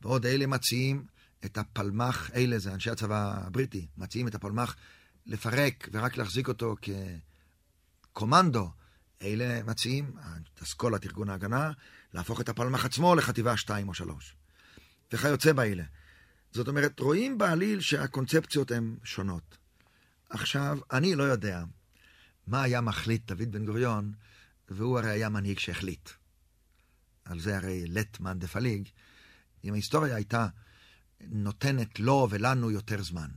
בעוד 0.00 0.26
אלה 0.26 0.46
מציעים 0.46 1.06
את 1.44 1.58
הפלמ"ח, 1.58 2.30
אלה 2.34 2.58
זה 2.58 2.74
אנשי 2.74 2.90
הצבא 2.90 3.46
הבריטי, 3.46 3.86
מציעים 3.96 4.28
את 4.28 4.34
הפלמ"ח 4.34 4.76
לפרק 5.26 5.88
ורק 5.92 6.16
להחזיק 6.16 6.48
אותו 6.48 6.76
כקומנדו 8.12 8.70
אלה 9.22 9.62
מציעים, 9.62 10.16
אסכולת 10.62 11.06
ארגון 11.06 11.30
ההגנה, 11.30 11.70
להפוך 12.14 12.40
את 12.40 12.48
הפלמ"ח 12.48 12.84
עצמו 12.84 13.14
לחטיבה 13.14 13.56
2 13.56 13.88
או 13.88 13.94
3. 13.94 14.36
וכיוצא 15.12 15.52
באלה. 15.52 15.84
זאת 16.52 16.68
אומרת, 16.68 17.00
רואים 17.00 17.38
בעליל 17.38 17.80
שהקונספציות 17.80 18.70
הן 18.70 18.96
שונות. 19.04 19.58
עכשיו, 20.30 20.78
אני 20.92 21.14
לא 21.14 21.22
יודע 21.22 21.64
מה 22.46 22.62
היה 22.62 22.80
מחליט 22.80 23.32
דוד 23.32 23.52
בן 23.52 23.66
גוריון, 23.66 24.12
והוא 24.68 24.98
הרי 24.98 25.10
היה 25.10 25.28
מנהיג 25.28 25.58
שהחליט. 25.58 26.10
על 27.24 27.40
זה 27.40 27.56
הרי 27.56 27.86
לטמן 27.86 28.38
דה 28.38 28.48
פליג, 28.48 28.88
אם 29.64 29.72
ההיסטוריה 29.72 30.16
הייתה 30.16 30.46
נותנת 31.20 32.00
לו 32.00 32.28
ולנו 32.30 32.70
יותר 32.70 33.02
זמן. 33.02 33.28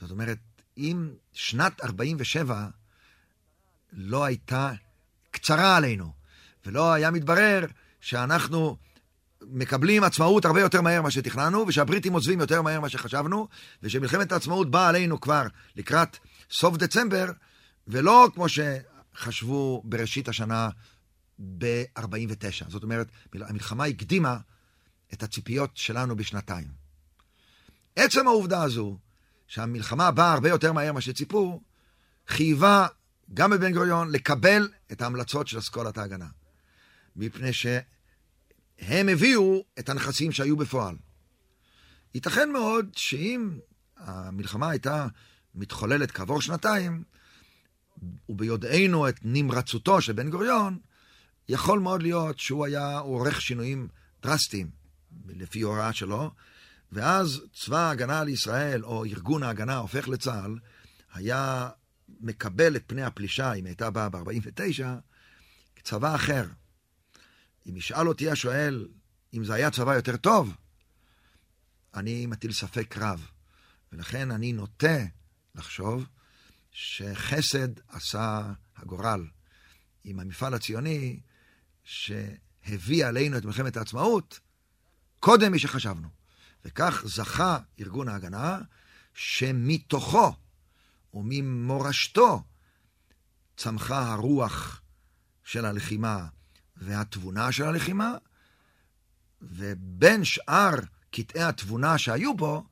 זאת 0.00 0.10
אומרת, 0.10 0.38
אם 0.78 1.08
שנת 1.32 1.84
47 1.84 2.66
לא 3.92 4.24
הייתה 4.24 4.72
קצרה 5.30 5.76
עלינו, 5.76 6.12
ולא 6.66 6.92
היה 6.92 7.10
מתברר 7.10 7.66
שאנחנו 8.00 8.76
מקבלים 9.42 10.04
עצמאות 10.04 10.44
הרבה 10.44 10.60
יותר 10.60 10.80
מהר 10.80 11.00
ממה 11.00 11.10
שתכננו, 11.10 11.64
ושהבריטים 11.68 12.12
עוזבים 12.12 12.40
יותר 12.40 12.62
מהר 12.62 12.80
ממה 12.80 12.88
שחשבנו, 12.88 13.48
ושמלחמת 13.82 14.32
העצמאות 14.32 14.70
באה 14.70 14.88
עלינו 14.88 15.20
כבר 15.20 15.46
לקראת 15.76 16.16
סוף 16.50 16.76
דצמבר, 16.76 17.26
ולא 17.88 18.28
כמו 18.34 18.46
שחשבו 18.48 19.82
בראשית 19.84 20.28
השנה 20.28 20.68
ב-49. 21.38 22.68
זאת 22.68 22.82
אומרת, 22.82 23.08
המלחמה 23.34 23.84
הקדימה 23.84 24.36
את 25.12 25.22
הציפיות 25.22 25.70
שלנו 25.74 26.16
בשנתיים. 26.16 26.68
עצם 27.96 28.26
העובדה 28.26 28.62
הזו, 28.62 28.98
שהמלחמה 29.48 30.10
באה 30.10 30.32
הרבה 30.32 30.48
יותר 30.48 30.72
מהר 30.72 30.92
ממה 30.92 31.00
שציפו, 31.00 31.60
חייבה 32.26 32.86
גם 33.34 33.50
בבן 33.50 33.72
גוריון 33.72 34.12
לקבל 34.12 34.68
את 34.92 35.02
ההמלצות 35.02 35.48
של 35.48 35.58
אסכולת 35.58 35.98
ההגנה. 35.98 36.26
מפני 37.16 37.52
שהם 37.52 39.08
הביאו 39.08 39.64
את 39.78 39.88
הנכסים 39.88 40.32
שהיו 40.32 40.56
בפועל. 40.56 40.96
ייתכן 42.14 42.52
מאוד 42.52 42.86
שאם 42.96 43.58
המלחמה 43.96 44.70
הייתה 44.70 45.06
מתחוללת 45.54 46.10
כעבור 46.10 46.40
שנתיים, 46.40 47.02
וביודענו 48.28 49.08
את 49.08 49.18
נמרצותו 49.22 50.00
של 50.00 50.12
בן 50.12 50.30
גוריון, 50.30 50.78
יכול 51.48 51.78
מאוד 51.78 52.02
להיות 52.02 52.38
שהוא 52.38 52.66
היה 52.66 52.98
עורך 52.98 53.40
שינויים 53.40 53.88
דרסטיים, 54.22 54.70
לפי 55.26 55.60
הוראה 55.60 55.92
שלו, 55.92 56.30
ואז 56.92 57.42
צבא 57.54 57.78
ההגנה 57.78 58.24
לישראל, 58.24 58.84
או 58.84 59.04
ארגון 59.04 59.42
ההגנה 59.42 59.76
הופך 59.76 60.08
לצה"ל, 60.08 60.58
היה 61.14 61.68
מקבל 62.20 62.76
את 62.76 62.82
פני 62.86 63.02
הפלישה, 63.02 63.52
אם 63.52 63.66
הייתה 63.66 63.90
באה 63.90 64.08
ב-49, 64.08 64.84
צבא 65.82 66.14
אחר. 66.14 66.44
אם 67.68 67.76
ישאל 67.76 68.08
אותי 68.08 68.30
השואל 68.30 68.88
אם 69.34 69.44
זה 69.44 69.54
היה 69.54 69.70
צבא 69.70 69.94
יותר 69.94 70.16
טוב, 70.16 70.54
אני 71.94 72.26
מטיל 72.26 72.52
ספק 72.52 72.96
רב. 72.98 73.30
ולכן 73.92 74.30
אני 74.30 74.52
נוטה 74.52 74.98
לחשוב 75.54 76.06
שחסד 76.70 77.68
עשה 77.88 78.52
הגורל 78.76 79.26
עם 80.04 80.20
המפעל 80.20 80.54
הציוני 80.54 81.20
שהביא 81.84 83.06
עלינו 83.06 83.38
את 83.38 83.44
מלחמת 83.44 83.76
העצמאות 83.76 84.40
קודם 85.20 85.52
משחשבנו. 85.52 86.17
וכך 86.64 87.02
זכה 87.06 87.58
ארגון 87.80 88.08
ההגנה 88.08 88.58
שמתוכו 89.14 90.32
וממורשתו 91.14 92.42
צמחה 93.56 94.12
הרוח 94.12 94.82
של 95.44 95.64
הלחימה 95.64 96.26
והתבונה 96.76 97.52
של 97.52 97.64
הלחימה, 97.64 98.14
ובין 99.42 100.24
שאר 100.24 100.74
קטעי 101.10 101.42
התבונה 101.42 101.98
שהיו 101.98 102.36
בו, 102.36 102.64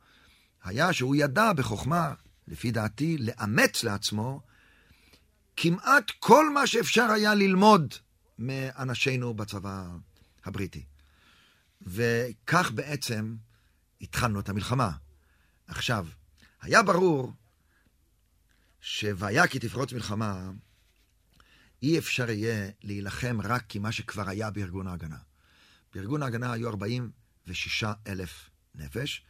היה 0.64 0.92
שהוא 0.92 1.16
ידע 1.16 1.52
בחוכמה, 1.52 2.14
לפי 2.48 2.70
דעתי, 2.70 3.18
לאמץ 3.18 3.84
לעצמו 3.84 4.40
כמעט 5.56 6.10
כל 6.18 6.50
מה 6.50 6.66
שאפשר 6.66 7.10
היה 7.10 7.34
ללמוד 7.34 7.94
מאנשינו 8.38 9.34
בצבא 9.34 9.86
הבריטי. 10.44 10.84
וכך 11.82 12.70
בעצם 12.74 13.36
התחלנו 14.00 14.40
את 14.40 14.48
המלחמה. 14.48 14.90
עכשיו, 15.66 16.06
היה 16.60 16.82
ברור 16.82 17.32
ש"והיה 18.80 19.46
כי 19.46 19.58
תפרוץ 19.58 19.92
מלחמה", 19.92 20.50
אי 21.82 21.98
אפשר 21.98 22.30
יהיה 22.30 22.70
להילחם 22.82 23.38
רק 23.44 23.76
עם 23.76 23.82
מה 23.82 23.92
שכבר 23.92 24.28
היה 24.28 24.50
בארגון 24.50 24.86
ההגנה. 24.86 25.18
בארגון 25.94 26.22
ההגנה 26.22 26.52
היו 26.52 26.68
46 26.68 27.84
אלף 28.06 28.50
נפש, 28.74 29.24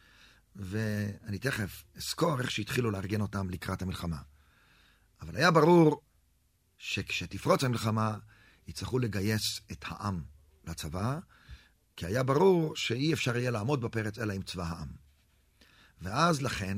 ואני 0.55 1.39
תכף 1.39 1.83
אזכור 1.95 2.39
איך 2.39 2.51
שהתחילו 2.51 2.91
לארגן 2.91 3.21
אותם 3.21 3.49
לקראת 3.49 3.81
המלחמה. 3.81 4.17
אבל 5.21 5.35
היה 5.35 5.51
ברור 5.51 6.01
שכשתפרוץ 6.77 7.63
המלחמה, 7.63 8.17
יצטרכו 8.67 8.99
לגייס 8.99 9.61
את 9.71 9.85
העם 9.87 10.23
לצבא, 10.65 11.19
כי 11.97 12.05
היה 12.05 12.23
ברור 12.23 12.75
שאי 12.75 13.13
אפשר 13.13 13.37
יהיה 13.37 13.51
לעמוד 13.51 13.81
בפרץ 13.81 14.19
אלא 14.19 14.33
עם 14.33 14.41
צבא 14.41 14.63
העם. 14.63 14.87
ואז 16.01 16.41
לכן, 16.41 16.77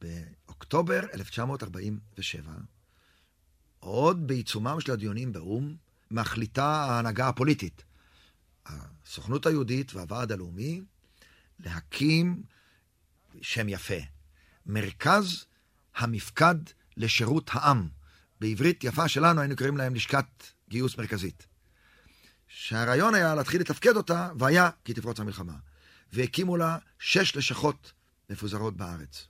באוקטובר 0.00 1.00
1947, 1.14 2.52
עוד 3.80 4.26
בעיצומם 4.26 4.80
של 4.80 4.92
הדיונים 4.92 5.32
באו"ם, 5.32 5.76
מחליטה 6.10 6.64
ההנהגה 6.64 7.28
הפוליטית, 7.28 7.84
הסוכנות 8.66 9.46
היהודית 9.46 9.94
והוועד 9.94 10.32
הלאומי, 10.32 10.82
להקים 11.58 12.42
שם 13.42 13.68
יפה, 13.68 14.00
מרכז 14.66 15.44
המפקד 15.94 16.56
לשירות 16.96 17.50
העם. 17.52 17.88
בעברית 18.40 18.84
יפה 18.84 19.08
שלנו 19.08 19.40
היינו 19.40 19.56
קוראים 19.56 19.76
להם 19.76 19.94
לשכת 19.94 20.26
גיוס 20.68 20.98
מרכזית. 20.98 21.46
שהרעיון 22.54 23.14
היה 23.14 23.34
להתחיל 23.34 23.60
לתפקד 23.60 23.96
אותה, 23.96 24.30
והיה 24.38 24.70
כי 24.84 24.94
תפרוץ 24.94 25.20
המלחמה. 25.20 25.54
והקימו 26.12 26.56
לה 26.56 26.78
שש 26.98 27.36
לשכות 27.36 27.92
מפוזרות 28.30 28.76
בארץ. 28.76 29.26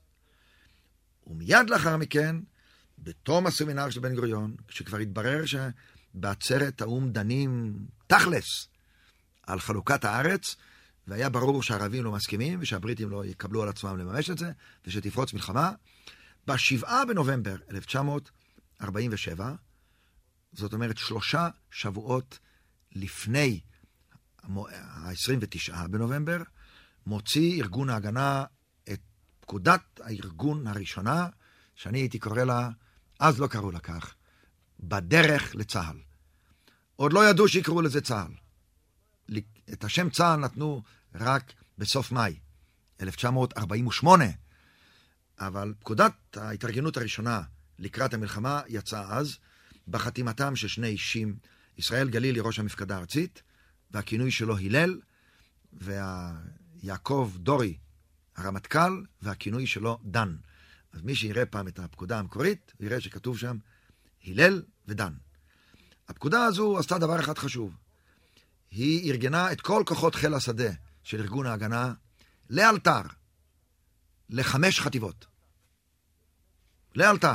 ומיד 1.27 1.71
לאחר 1.71 1.97
מכן, 1.97 2.37
בתום 2.99 3.47
הסמינר 3.47 3.91
של 3.91 4.01
בן 4.01 4.15
גוריון, 4.15 4.55
כשכבר 4.69 4.99
התברר 4.99 5.43
שבעצרת 5.47 6.81
האו"ם 6.81 7.13
דנים 7.13 7.79
תכלס 8.07 8.69
על 9.43 9.61
חלוקת 9.61 10.05
הארץ, 10.05 10.57
והיה 11.07 11.29
ברור 11.29 11.63
שהערבים 11.63 12.05
לא 12.05 12.13
מסכימים 12.13 12.59
ושהבריטים 12.63 13.11
לא 13.11 13.25
יקבלו 13.25 13.63
על 13.63 13.69
עצמם 13.69 13.99
לממש 13.99 14.31
את 14.31 14.39
זה, 14.39 14.53
ושתפרוץ 14.87 15.33
מלחמה, 15.33 15.73
בשבעה 16.47 17.05
בנובמבר 17.05 17.57
1947, 17.71 19.55
זאת 20.53 20.73
אומרת 20.73 20.99
שלושה 20.99 21.49
שבועות 21.71 22.39
לפני 22.95 23.61
ה-29 24.43 25.89
בנובמבר, 25.91 26.43
מוציא 27.07 27.63
ארגון 27.63 27.91
ההגנה 27.91 28.45
את 28.93 29.01
פקודת 29.41 30.01
הארגון 30.01 30.67
הראשונה, 30.67 31.29
שאני 31.75 31.99
הייתי 31.99 32.19
קורא 32.19 32.43
לה, 32.45 32.69
אז 33.21 33.41
לא 33.41 33.47
קראו 33.47 33.71
לה 33.71 33.81
כך, 33.81 34.15
בדרך 34.81 35.55
לצה"ל. 35.55 35.99
עוד 36.97 37.13
לא 37.13 37.31
ידעו 37.31 37.49
שיקראו 37.49 37.83
לזה 37.83 38.01
צה"ל. 38.01 38.33
את 39.73 39.85
השם 39.85 40.11
צה"ל 40.11 40.41
נתנו 40.41 40.83
רק 41.15 41.53
בסוף 41.79 42.13
מאי, 42.13 42.39
1948, 43.01 44.25
אבל 45.39 45.75
פקודת 45.81 46.37
ההתארגנות 46.37 46.97
הראשונה 46.97 47.43
לקראת 47.79 48.15
המלחמה 48.15 48.61
יצאה 48.69 49.19
אז, 49.19 49.39
בחתימתם 49.89 50.57
של 50.57 50.69
שני 50.69 50.87
אישים 50.87 51.37
ישראל 51.79 52.09
גלילי 52.09 52.41
ראש 52.41 52.59
המפקדה 52.59 52.97
הארצית, 52.97 53.43
והכינוי 53.91 54.31
שלו 54.31 54.59
הלל, 54.59 55.01
ויעקב 55.73 57.33
דורי 57.37 57.77
הרמטכ"ל, 58.37 59.03
והכינוי 59.23 59.67
שלו 59.67 59.99
דן. 60.05 60.37
אז 60.93 61.03
מי 61.03 61.15
שיראה 61.15 61.47
פעם 61.47 61.69
את 61.69 61.79
הפקודה 61.79 62.19
המקורית, 62.19 62.73
יראה 62.81 63.01
שכתוב 63.01 63.39
שם 63.39 63.59
הלל 64.25 64.63
ודן. 64.89 65.13
הפקודה 66.09 66.45
הזו 66.45 66.79
עשתה 66.79 66.99
דבר 66.99 67.21
אחד 67.21 67.39
חשוב. 67.39 67.77
היא 68.71 69.13
ארגנה 69.13 69.53
את 69.53 69.61
כל 69.61 69.83
כוחות 69.87 70.15
חיל 70.15 70.35
השדה 70.35 70.71
של 71.03 71.21
ארגון 71.21 71.47
ההגנה 71.47 71.93
לאלתר, 72.51 73.03
לחמש 74.31 74.81
חטיבות. 74.81 75.27
לאלתר. 76.95 77.35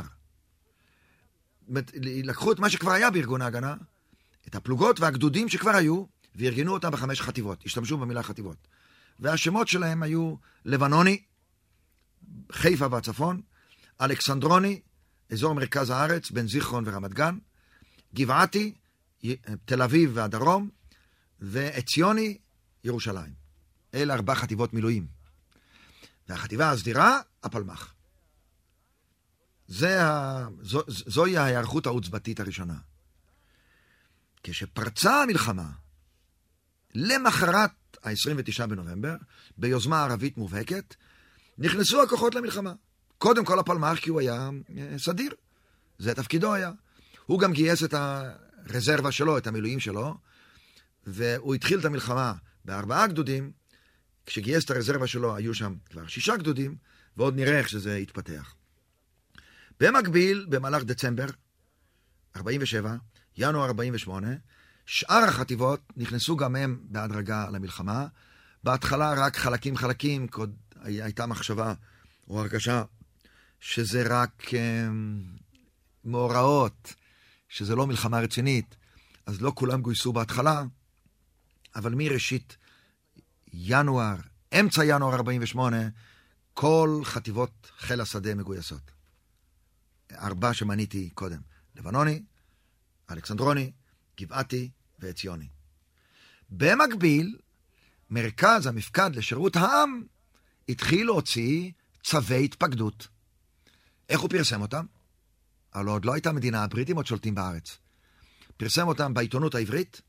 לקחו 2.01 2.51
את 2.51 2.59
מה 2.59 2.69
שכבר 2.69 2.91
היה 2.91 3.11
בארגון 3.11 3.41
ההגנה, 3.41 3.75
את 4.47 4.55
הפלוגות 4.55 4.99
והגדודים 4.99 5.49
שכבר 5.49 5.75
היו, 5.75 6.03
וארגנו 6.35 6.73
אותם 6.73 6.91
בחמש 6.91 7.21
חטיבות, 7.21 7.63
השתמשו 7.65 7.97
במילה 7.97 8.23
חטיבות. 8.23 8.67
והשמות 9.19 9.67
שלהם 9.67 10.03
היו 10.03 10.35
לבנוני, 10.65 11.21
חיפה 12.51 12.87
והצפון, 12.91 13.41
אלכסנדרוני, 14.01 14.81
אזור 15.31 15.55
מרכז 15.55 15.89
הארץ, 15.89 16.31
בין 16.31 16.47
זיכרון 16.47 16.83
ורמת 16.87 17.13
גן, 17.13 17.37
גבעתי, 18.13 18.73
תל 19.65 19.81
אביב 19.81 20.11
והדרום, 20.13 20.69
ועציוני, 21.39 22.37
ירושלים. 22.83 23.33
אלה 23.93 24.13
ארבע 24.13 24.35
חטיבות 24.35 24.73
מילואים. 24.73 25.07
והחטיבה 26.29 26.71
הסדירה, 26.71 27.19
הפלמ"ח. 27.43 27.93
זה 29.67 30.03
ה... 30.05 30.47
זו, 30.61 30.81
זוהי 30.87 31.37
ההיערכות 31.37 31.85
העוצבתית 31.85 32.39
הראשונה. 32.39 32.77
כשפרצה 34.49 35.21
המלחמה, 35.21 35.69
למחרת, 36.95 37.71
ה-29 38.03 38.65
בנובמבר, 38.65 39.15
ביוזמה 39.57 40.03
ערבית 40.03 40.37
מובהקת, 40.37 40.95
נכנסו 41.57 42.03
הכוחות 42.03 42.35
למלחמה. 42.35 42.73
קודם 43.17 43.45
כל 43.45 43.59
הפלמ"ח, 43.59 43.99
כי 43.99 44.09
הוא 44.09 44.19
היה 44.19 44.49
אה, 44.77 44.97
סדיר. 44.97 45.33
זה 45.99 46.15
תפקידו 46.15 46.53
היה. 46.53 46.71
הוא 47.25 47.39
גם 47.39 47.53
גייס 47.53 47.83
את 47.83 47.93
הרזרבה 47.93 49.11
שלו, 49.11 49.37
את 49.37 49.47
המילואים 49.47 49.79
שלו, 49.79 50.15
והוא 51.07 51.55
התחיל 51.55 51.79
את 51.79 51.85
המלחמה 51.85 52.33
בארבעה 52.65 53.07
גדודים. 53.07 53.51
כשגייס 54.25 54.65
את 54.65 54.71
הרזרבה 54.71 55.07
שלו 55.07 55.35
היו 55.35 55.53
שם 55.53 55.75
כבר 55.89 56.07
שישה 56.07 56.37
גדודים, 56.37 56.75
ועוד 57.17 57.35
נראה 57.35 57.59
איך 57.59 57.69
שזה 57.69 57.97
יתפתח. 57.97 58.55
במקביל, 59.79 60.45
במהלך 60.49 60.83
דצמבר 60.83 61.25
47, 62.35 62.95
ינואר 63.37 63.65
48, 63.65 64.27
שאר 64.85 65.23
החטיבות 65.23 65.81
נכנסו 65.97 66.37
גם 66.37 66.55
הם 66.55 66.79
בהדרגה 66.81 67.49
למלחמה. 67.49 68.07
בהתחלה 68.63 69.13
רק 69.13 69.37
חלקים 69.37 69.77
חלקים, 69.77 70.27
כי 70.27 70.39
עוד 70.39 70.55
הייתה 70.83 71.25
מחשבה 71.25 71.73
או 72.27 72.39
הרגשה 72.39 72.83
שזה 73.59 74.03
רק 74.09 74.53
אה, 74.53 74.87
מאורעות, 76.05 76.93
שזה 77.49 77.75
לא 77.75 77.87
מלחמה 77.87 78.19
רצינית, 78.19 78.75
אז 79.25 79.41
לא 79.41 79.51
כולם 79.55 79.81
גויסו 79.81 80.13
בהתחלה, 80.13 80.63
אבל 81.75 81.93
מראשית 81.95 82.57
ינואר, 83.53 84.15
אמצע 84.59 84.85
ינואר 84.85 85.15
48, 85.15 85.77
כל 86.53 87.01
חטיבות 87.03 87.71
חיל 87.77 88.01
השדה 88.01 88.35
מגויסות. 88.35 88.91
ארבע 90.11 90.53
שמניתי 90.53 91.09
קודם, 91.09 91.39
לבנוני, 91.75 92.23
אלכסנדרוני, 93.11 93.71
גבעתי 94.19 94.69
ועציוני. 94.99 95.47
במקביל, 96.49 97.37
מרכז 98.09 98.65
המפקד 98.65 99.11
לשירות 99.15 99.55
העם 99.55 100.03
התחיל 100.69 101.05
להוציא 101.05 101.71
צווי 102.03 102.45
התפקדות. 102.45 103.07
איך 104.09 104.19
הוא 104.19 104.29
פרסם 104.29 104.61
אותם? 104.61 104.85
הלוא 105.73 105.93
עוד 105.93 106.05
לא 106.05 106.13
הייתה 106.13 106.31
מדינה, 106.31 106.63
הבריטים 106.63 106.95
עוד 106.95 107.05
שולטים 107.05 107.35
בארץ. 107.35 107.77
פרסם 108.57 108.87
אותם 108.87 109.13
בעיתונות 109.13 109.55
העברית, 109.55 110.01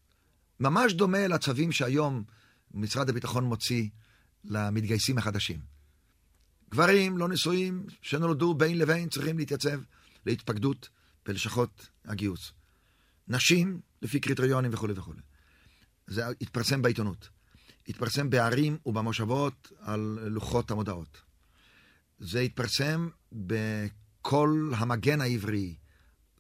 ממש 0.60 0.92
דומה 0.92 1.28
לצווים 1.28 1.72
שהיום 1.72 2.24
משרד 2.74 3.08
הביטחון 3.08 3.44
מוציא 3.44 3.88
למתגייסים 4.44 5.18
החדשים. 5.18 5.60
גברים 6.70 7.18
לא 7.18 7.28
נשואים 7.28 7.86
שנולדו 8.02 8.54
בין 8.54 8.78
לבין 8.78 9.08
צריכים 9.08 9.38
להתייצב 9.38 9.80
להתפקדות 10.26 10.88
בלשכות 11.26 11.88
הגיוס. 12.04 12.52
נשים, 13.28 13.80
לפי 14.02 14.20
קריטריונים 14.20 14.70
וכולי 14.74 14.92
וכולי. 14.96 15.20
זה 16.06 16.28
התפרסם 16.40 16.82
בעיתונות. 16.82 17.28
התפרסם 17.88 18.30
בערים 18.30 18.78
ובמושבות 18.86 19.72
על 19.80 20.18
לוחות 20.22 20.70
המודעות. 20.70 21.22
זה 22.18 22.40
התפרסם 22.40 23.08
בכל 23.32 24.72
המגן 24.76 25.20
העברי, 25.20 25.74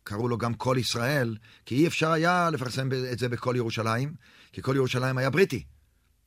קראו 0.04 0.28
לו 0.28 0.38
גם 0.38 0.54
כל 0.54 0.76
ישראל, 0.80 1.36
כי 1.66 1.74
אי 1.74 1.86
אפשר 1.86 2.10
היה 2.10 2.50
לפרסם 2.50 2.88
את 3.12 3.18
זה 3.18 3.28
בכל 3.28 3.54
ירושלים, 3.56 4.14
כי 4.52 4.62
כל 4.62 4.72
ירושלים 4.76 5.18
היה 5.18 5.30
בריטי. 5.30 5.64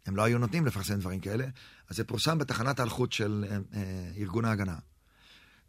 הם 0.06 0.16
לא 0.16 0.24
היו 0.24 0.38
נותנים 0.38 0.66
לפרסם 0.66 1.00
דברים 1.00 1.20
כאלה, 1.20 1.46
אז 1.90 1.96
זה 1.96 2.04
פורסם 2.04 2.38
בתחנת 2.38 2.80
האלחוט 2.80 3.12
של 3.12 3.46
אה, 3.50 3.58
אה, 3.74 4.12
ארגון 4.18 4.46
ההגנה. 4.46 4.76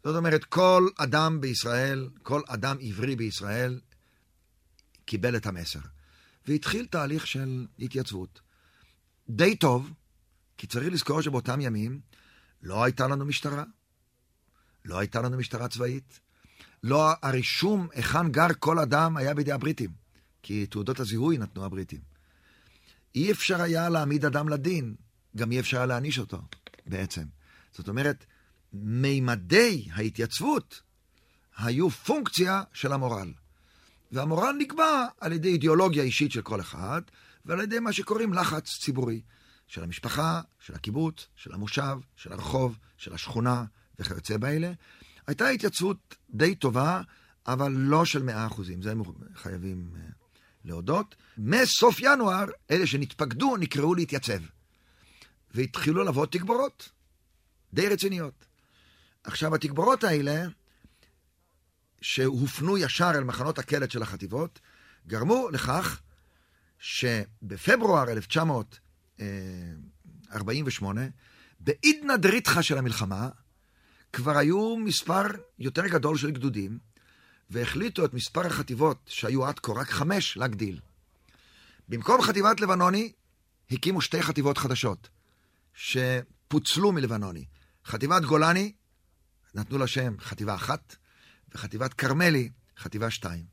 זאת 0.03 0.15
אומרת, 0.15 0.43
כל 0.43 0.87
אדם 0.97 1.41
בישראל, 1.41 2.09
כל 2.23 2.41
אדם 2.47 2.77
עברי 2.81 3.15
בישראל, 3.15 3.79
קיבל 5.05 5.35
את 5.35 5.45
המסר. 5.45 5.79
והתחיל 6.47 6.85
תהליך 6.85 7.27
של 7.27 7.67
התייצבות. 7.79 8.41
די 9.29 9.55
טוב, 9.55 9.91
כי 10.57 10.67
צריך 10.67 10.93
לזכור 10.93 11.21
שבאותם 11.21 11.61
ימים 11.61 11.99
לא 12.61 12.83
הייתה 12.83 13.07
לנו 13.07 13.25
משטרה, 13.25 13.63
לא 14.85 14.99
הייתה 14.99 15.21
לנו 15.21 15.37
משטרה 15.37 15.67
צבאית, 15.67 16.19
לא 16.83 17.11
הרישום 17.21 17.87
היכן 17.93 18.31
גר 18.31 18.47
כל 18.59 18.79
אדם 18.79 19.17
היה 19.17 19.33
בידי 19.33 19.51
הבריטים, 19.51 19.89
כי 20.41 20.65
תעודות 20.65 20.99
הזיהוי 20.99 21.37
נתנו 21.37 21.65
הבריטים. 21.65 22.01
אי 23.15 23.31
אפשר 23.31 23.61
היה 23.61 23.89
להעמיד 23.89 24.25
אדם 24.25 24.49
לדין, 24.49 24.95
גם 25.35 25.51
אי 25.51 25.59
אפשר 25.59 25.77
היה 25.77 25.85
להעניש 25.85 26.19
אותו, 26.19 26.41
בעצם. 26.85 27.23
זאת 27.71 27.87
אומרת, 27.87 28.25
מימדי 28.73 29.87
ההתייצבות 29.93 30.81
היו 31.57 31.89
פונקציה 31.89 32.63
של 32.73 32.93
המורל. 32.93 33.33
והמורל 34.13 34.55
נקבע 34.59 35.05
על 35.21 35.31
ידי 35.31 35.49
אידיאולוגיה 35.49 36.03
אישית 36.03 36.31
של 36.31 36.41
כל 36.41 36.61
אחד, 36.61 37.01
ועל 37.45 37.61
ידי 37.61 37.79
מה 37.79 37.93
שקוראים 37.93 38.33
לחץ 38.33 38.77
ציבורי. 38.79 39.21
של 39.67 39.83
המשפחה, 39.83 40.41
של 40.59 40.75
הקיבוץ, 40.75 41.27
של 41.35 41.53
המושב, 41.53 41.97
של 42.15 42.33
הרחוב, 42.33 42.77
של 42.97 43.13
השכונה 43.13 43.63
וכיוצא 43.99 44.37
באלה. 44.37 44.71
הייתה 45.27 45.49
התייצבות 45.49 46.15
די 46.29 46.55
טובה, 46.55 47.01
אבל 47.47 47.71
לא 47.71 48.05
של 48.05 48.23
מאה 48.23 48.47
אחוזים, 48.47 48.81
זה 48.81 48.91
הם 48.91 49.01
חייבים 49.35 49.91
uh, 49.93 49.99
להודות. 50.65 51.15
מסוף 51.37 51.99
ינואר, 51.99 52.45
אלה 52.71 52.87
שנתפקדו 52.87 53.57
נקראו 53.57 53.95
להתייצב. 53.95 54.39
והתחילו 55.53 56.03
לבוא 56.03 56.25
תגבורות 56.25 56.89
די 57.73 57.89
רציניות. 57.89 58.45
עכשיו, 59.23 59.55
התגבורות 59.55 60.03
האלה, 60.03 60.45
שהופנו 62.03 62.77
ישר 62.77 63.11
אל 63.15 63.23
מחנות 63.23 63.59
הקלט 63.59 63.91
של 63.91 64.01
החטיבות, 64.01 64.59
גרמו 65.07 65.49
לכך 65.49 66.01
שבפברואר 66.79 68.11
1948, 68.11 71.01
בעידנא 71.59 72.15
דריתחא 72.15 72.61
של 72.61 72.77
המלחמה, 72.77 73.29
כבר 74.13 74.37
היו 74.37 74.77
מספר 74.77 75.25
יותר 75.59 75.87
גדול 75.87 76.17
של 76.17 76.31
גדודים, 76.31 76.79
והחליטו 77.49 78.05
את 78.05 78.13
מספר 78.13 78.45
החטיבות 78.45 78.97
שהיו 79.05 79.45
עד 79.45 79.59
כה 79.59 79.73
רק 79.73 79.89
חמש 79.89 80.37
להגדיל. 80.37 80.79
במקום 81.89 82.21
חטיבת 82.21 82.61
לבנוני, 82.61 83.11
הקימו 83.71 84.01
שתי 84.01 84.21
חטיבות 84.21 84.57
חדשות, 84.57 85.09
שפוצלו 85.73 86.91
מלבנוני. 86.91 87.45
חטיבת 87.85 88.21
גולני, 88.21 88.73
נתנו 89.55 89.77
לה 89.77 89.87
שם 89.87 90.15
חטיבה 90.19 90.55
אחת, 90.55 90.95
וחטיבת 91.55 91.93
כרמלי, 91.93 92.49
חטיבה 92.77 93.09
שתיים. 93.09 93.45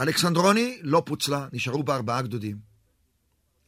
אלכסנדרוני 0.00 0.78
לא 0.82 1.02
פוצלה, 1.06 1.48
נשארו 1.52 1.82
בה 1.82 1.96
ארבעה 1.96 2.22
גדודים. 2.22 2.58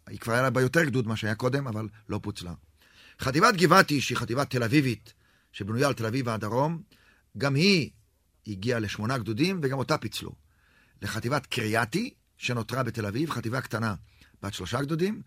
היא 0.07 0.19
כבר 0.19 0.33
היה 0.33 0.43
לה 0.43 0.51
בה 0.51 0.61
יותר 0.61 0.85
גדוד 0.85 1.07
ממה 1.07 1.17
שהיה 1.17 1.35
קודם, 1.35 1.67
אבל 1.67 1.89
לא 2.09 2.21
פוצלה. 2.23 2.55
חטיבת 3.21 3.55
גבעתי, 3.55 4.01
שהיא 4.01 4.19
חטיבה 4.19 4.45
תל 4.45 4.63
אביבית, 4.63 5.13
שבנויה 5.53 5.87
על 5.89 5.95
תל 5.95 6.07
אביב 6.07 6.27
והדרום, 6.27 6.83
גם 7.39 7.55
היא 7.55 7.91
הגיעה 8.47 8.79
לשמונה 8.79 9.19
גדודים, 9.19 9.61
וגם 9.63 9.79
אותה 9.79 9.99
פיצלו. 9.99 10.33
לחטיבת 11.03 11.47
קרייתי, 11.47 12.15
שנותרה 12.37 12.83
בתל 12.83 13.07
אביב, 13.07 13.31
חטיבה 13.31 13.61
קטנה 13.61 13.95
בת 14.43 14.55
שלושה 14.55 14.83
גדודים, 14.83 15.23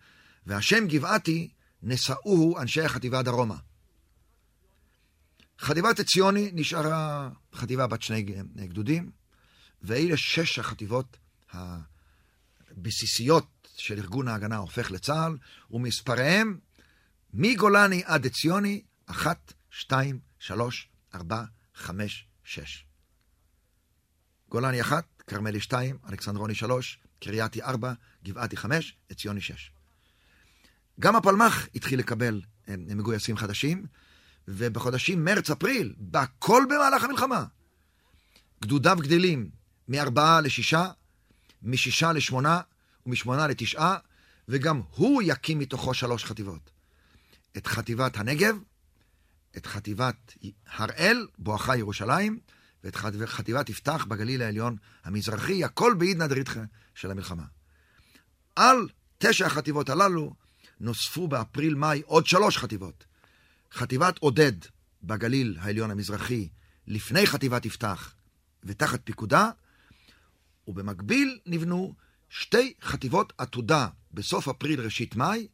והשם 0.46 0.86
גבעתי 0.86 1.50
נשאוהו 1.82 2.58
אנשי 2.58 2.82
החטיבה 2.82 3.22
דרומה. 3.22 3.56
חטיבת 5.64 6.00
עציוני 6.00 6.50
נשארה 6.54 7.30
חטיבה 7.54 7.86
בת 7.86 8.02
שני 8.02 8.22
גדודים, 8.56 9.10
ואלה 9.82 10.16
שש 10.16 10.58
החטיבות 10.58 11.16
הבסיסיות 12.70 13.68
של 13.76 13.98
ארגון 13.98 14.28
ההגנה 14.28 14.56
הופך 14.56 14.90
לצה"ל, 14.90 15.36
ומספריהם 15.70 16.58
מגולני 17.34 18.02
עד 18.04 18.26
עציוני, 18.26 18.82
אחת, 19.06 19.52
שתיים, 19.70 20.18
שלוש, 20.38 20.88
ארבע, 21.14 21.44
חמש, 21.74 22.26
שש. 22.44 22.86
גולני 24.48 24.80
אחת, 24.80 25.22
כרמלי 25.26 25.60
שתיים, 25.60 25.98
אלכסנדרוני 26.08 26.54
שלוש, 26.54 26.98
קרייתי 27.20 27.62
ארבע, 27.62 27.92
גבעתי 28.24 28.56
חמש, 28.56 28.96
עציוני 29.10 29.40
שש. 29.40 29.72
גם 31.00 31.16
הפלמ"ח 31.16 31.66
התחיל 31.74 31.98
לקבל 31.98 32.40
הם 32.66 32.98
מגויסים 32.98 33.36
חדשים, 33.36 33.86
ובחודשים 34.48 35.24
מרץ-אפריל, 35.24 35.94
בכל 35.98 36.64
במהלך 36.68 37.04
המלחמה, 37.04 37.44
גדודיו 38.62 38.96
גדלים 39.00 39.50
מארבעה 39.88 40.40
לשישה, 40.40 40.90
משישה 41.62 42.12
לשמונה 42.12 42.60
ומשמונה 43.06 43.46
לתשעה, 43.46 43.96
וגם 44.48 44.80
הוא 44.90 45.22
יקים 45.24 45.58
מתוכו 45.58 45.94
שלוש 45.94 46.24
חטיבות. 46.24 46.70
את 47.56 47.66
חטיבת 47.66 48.16
הנגב, 48.16 48.58
את 49.56 49.66
חטיבת 49.66 50.34
הראל, 50.66 51.26
בואכה 51.38 51.76
ירושלים, 51.76 52.38
ואת 52.84 52.96
חטיבת 53.26 53.68
יפתח 53.68 54.04
בגליל 54.08 54.42
העליון 54.42 54.76
המזרחי, 55.04 55.64
הכל 55.64 55.94
בעידנא 55.98 56.26
דריתחא 56.26 56.62
של 56.94 57.10
המלחמה. 57.10 57.44
על 58.56 58.88
תשע 59.18 59.46
החטיבות 59.46 59.88
הללו 59.88 60.34
נוספו 60.80 61.28
באפריל-מאי 61.28 62.02
עוד 62.06 62.26
שלוש 62.26 62.58
חטיבות. 62.58 63.04
חטיבת 63.74 64.18
עודד 64.18 64.52
בגליל 65.02 65.56
העליון 65.60 65.90
המזרחי, 65.90 66.48
לפני 66.86 67.26
חטיבת 67.26 67.66
יפתח 67.66 68.14
ותחת 68.64 69.00
פיקודה, 69.04 69.50
ובמקביל 70.68 71.38
נבנו 71.46 71.94
שתי 72.28 72.74
חטיבות 72.82 73.32
עתודה 73.38 73.88
בסוף 74.12 74.48
אפריל, 74.48 74.80
ראשית 74.80 75.16
מאי, 75.16 75.46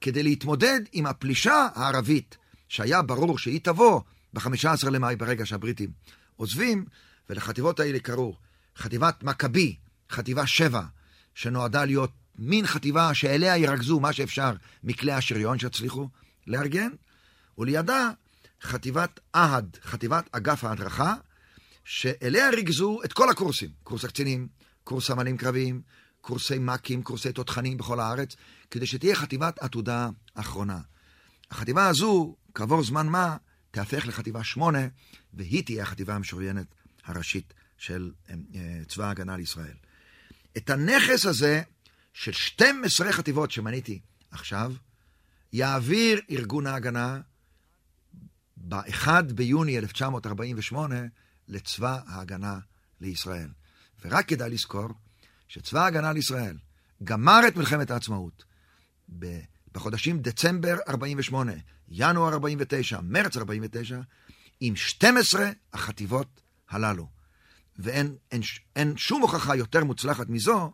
כדי 0.00 0.22
להתמודד 0.22 0.80
עם 0.92 1.06
הפלישה 1.06 1.68
הערבית, 1.74 2.36
שהיה 2.68 3.02
ברור 3.02 3.38
שהיא 3.38 3.60
תבוא 3.62 4.00
ב-15 4.32 4.90
למאי, 4.90 5.16
ברגע 5.16 5.46
שהבריטים 5.46 5.90
עוזבים, 6.36 6.84
ולחטיבות 7.30 7.80
האלה 7.80 7.98
קראו 7.98 8.36
חטיבת 8.76 9.22
מכבי, 9.22 9.76
חטיבה 10.10 10.46
7, 10.46 10.82
שנועדה 11.34 11.84
להיות 11.84 12.12
מין 12.38 12.66
חטיבה 12.66 13.14
שאליה 13.14 13.56
ירכזו 13.56 14.00
מה 14.00 14.12
שאפשר 14.12 14.52
מכלי 14.84 15.12
השריון 15.12 15.58
שהצליחו 15.58 16.08
לארגן, 16.46 16.90
ולידה 17.58 18.10
חטיבת 18.62 19.20
אהד, 19.34 19.76
חטיבת 19.82 20.28
אגף 20.32 20.64
ההדרכה, 20.64 21.14
שאליה 21.84 22.50
ריכזו 22.50 23.00
את 23.04 23.12
כל 23.12 23.30
הקורסים, 23.30 23.70
קורס 23.82 24.04
הקצינים, 24.04 24.48
קורס 24.84 25.06
סמלים 25.06 25.36
קרביים, 25.36 25.82
קורסי 26.20 26.58
מ"כים, 26.58 27.02
קורסי 27.02 27.32
תותחנים 27.32 27.76
בכל 27.76 28.00
הארץ, 28.00 28.36
כדי 28.70 28.86
שתהיה 28.86 29.14
חטיבת 29.14 29.58
עתודה 29.58 30.08
אחרונה. 30.34 30.80
החטיבה 31.50 31.88
הזו, 31.88 32.36
כעבור 32.54 32.84
זמן 32.84 33.06
מה, 33.06 33.36
תהפך 33.70 34.06
לחטיבה 34.06 34.44
שמונה, 34.44 34.86
והיא 35.34 35.64
תהיה 35.64 35.82
החטיבה 35.82 36.14
המשוריינת 36.14 36.66
הראשית 37.04 37.54
של 37.78 38.10
אה, 38.30 38.34
צבא 38.88 39.04
ההגנה 39.04 39.36
לישראל. 39.36 39.76
את 40.56 40.70
הנכס 40.70 41.26
הזה 41.26 41.62
של 42.12 42.32
12 42.32 43.12
חטיבות 43.12 43.50
שמניתי 43.50 44.00
עכשיו, 44.30 44.72
יעביר 45.52 46.20
ארגון 46.30 46.66
ההגנה 46.66 47.20
ב-1 48.68 49.08
ביוני 49.34 49.78
1948 49.78 50.96
לצבא 51.48 52.00
ההגנה 52.06 52.58
לישראל. 53.00 53.48
ורק 54.04 54.28
כדאי 54.28 54.50
לזכור 54.50 54.88
שצבא 55.48 55.84
ההגנה 55.84 56.12
לישראל 56.12 56.56
גמר 57.04 57.40
את 57.48 57.56
מלחמת 57.56 57.90
העצמאות 57.90 58.44
בחודשים 59.72 60.18
דצמבר 60.18 60.76
48, 60.88 61.52
ינואר 61.88 62.32
49, 62.32 63.00
מרץ 63.02 63.36
49, 63.36 64.00
עם 64.60 64.76
12 64.76 65.50
החטיבות 65.72 66.40
הללו. 66.70 67.08
ואין 67.78 68.16
אין, 68.32 68.40
אין 68.76 68.96
שום 68.96 69.22
הוכחה 69.22 69.56
יותר 69.56 69.84
מוצלחת 69.84 70.28
מזו, 70.28 70.72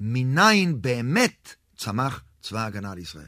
מניין 0.00 0.82
באמת 0.82 1.54
צמח 1.76 2.24
צבא 2.40 2.60
ההגנה 2.60 2.94
לישראל. 2.94 3.26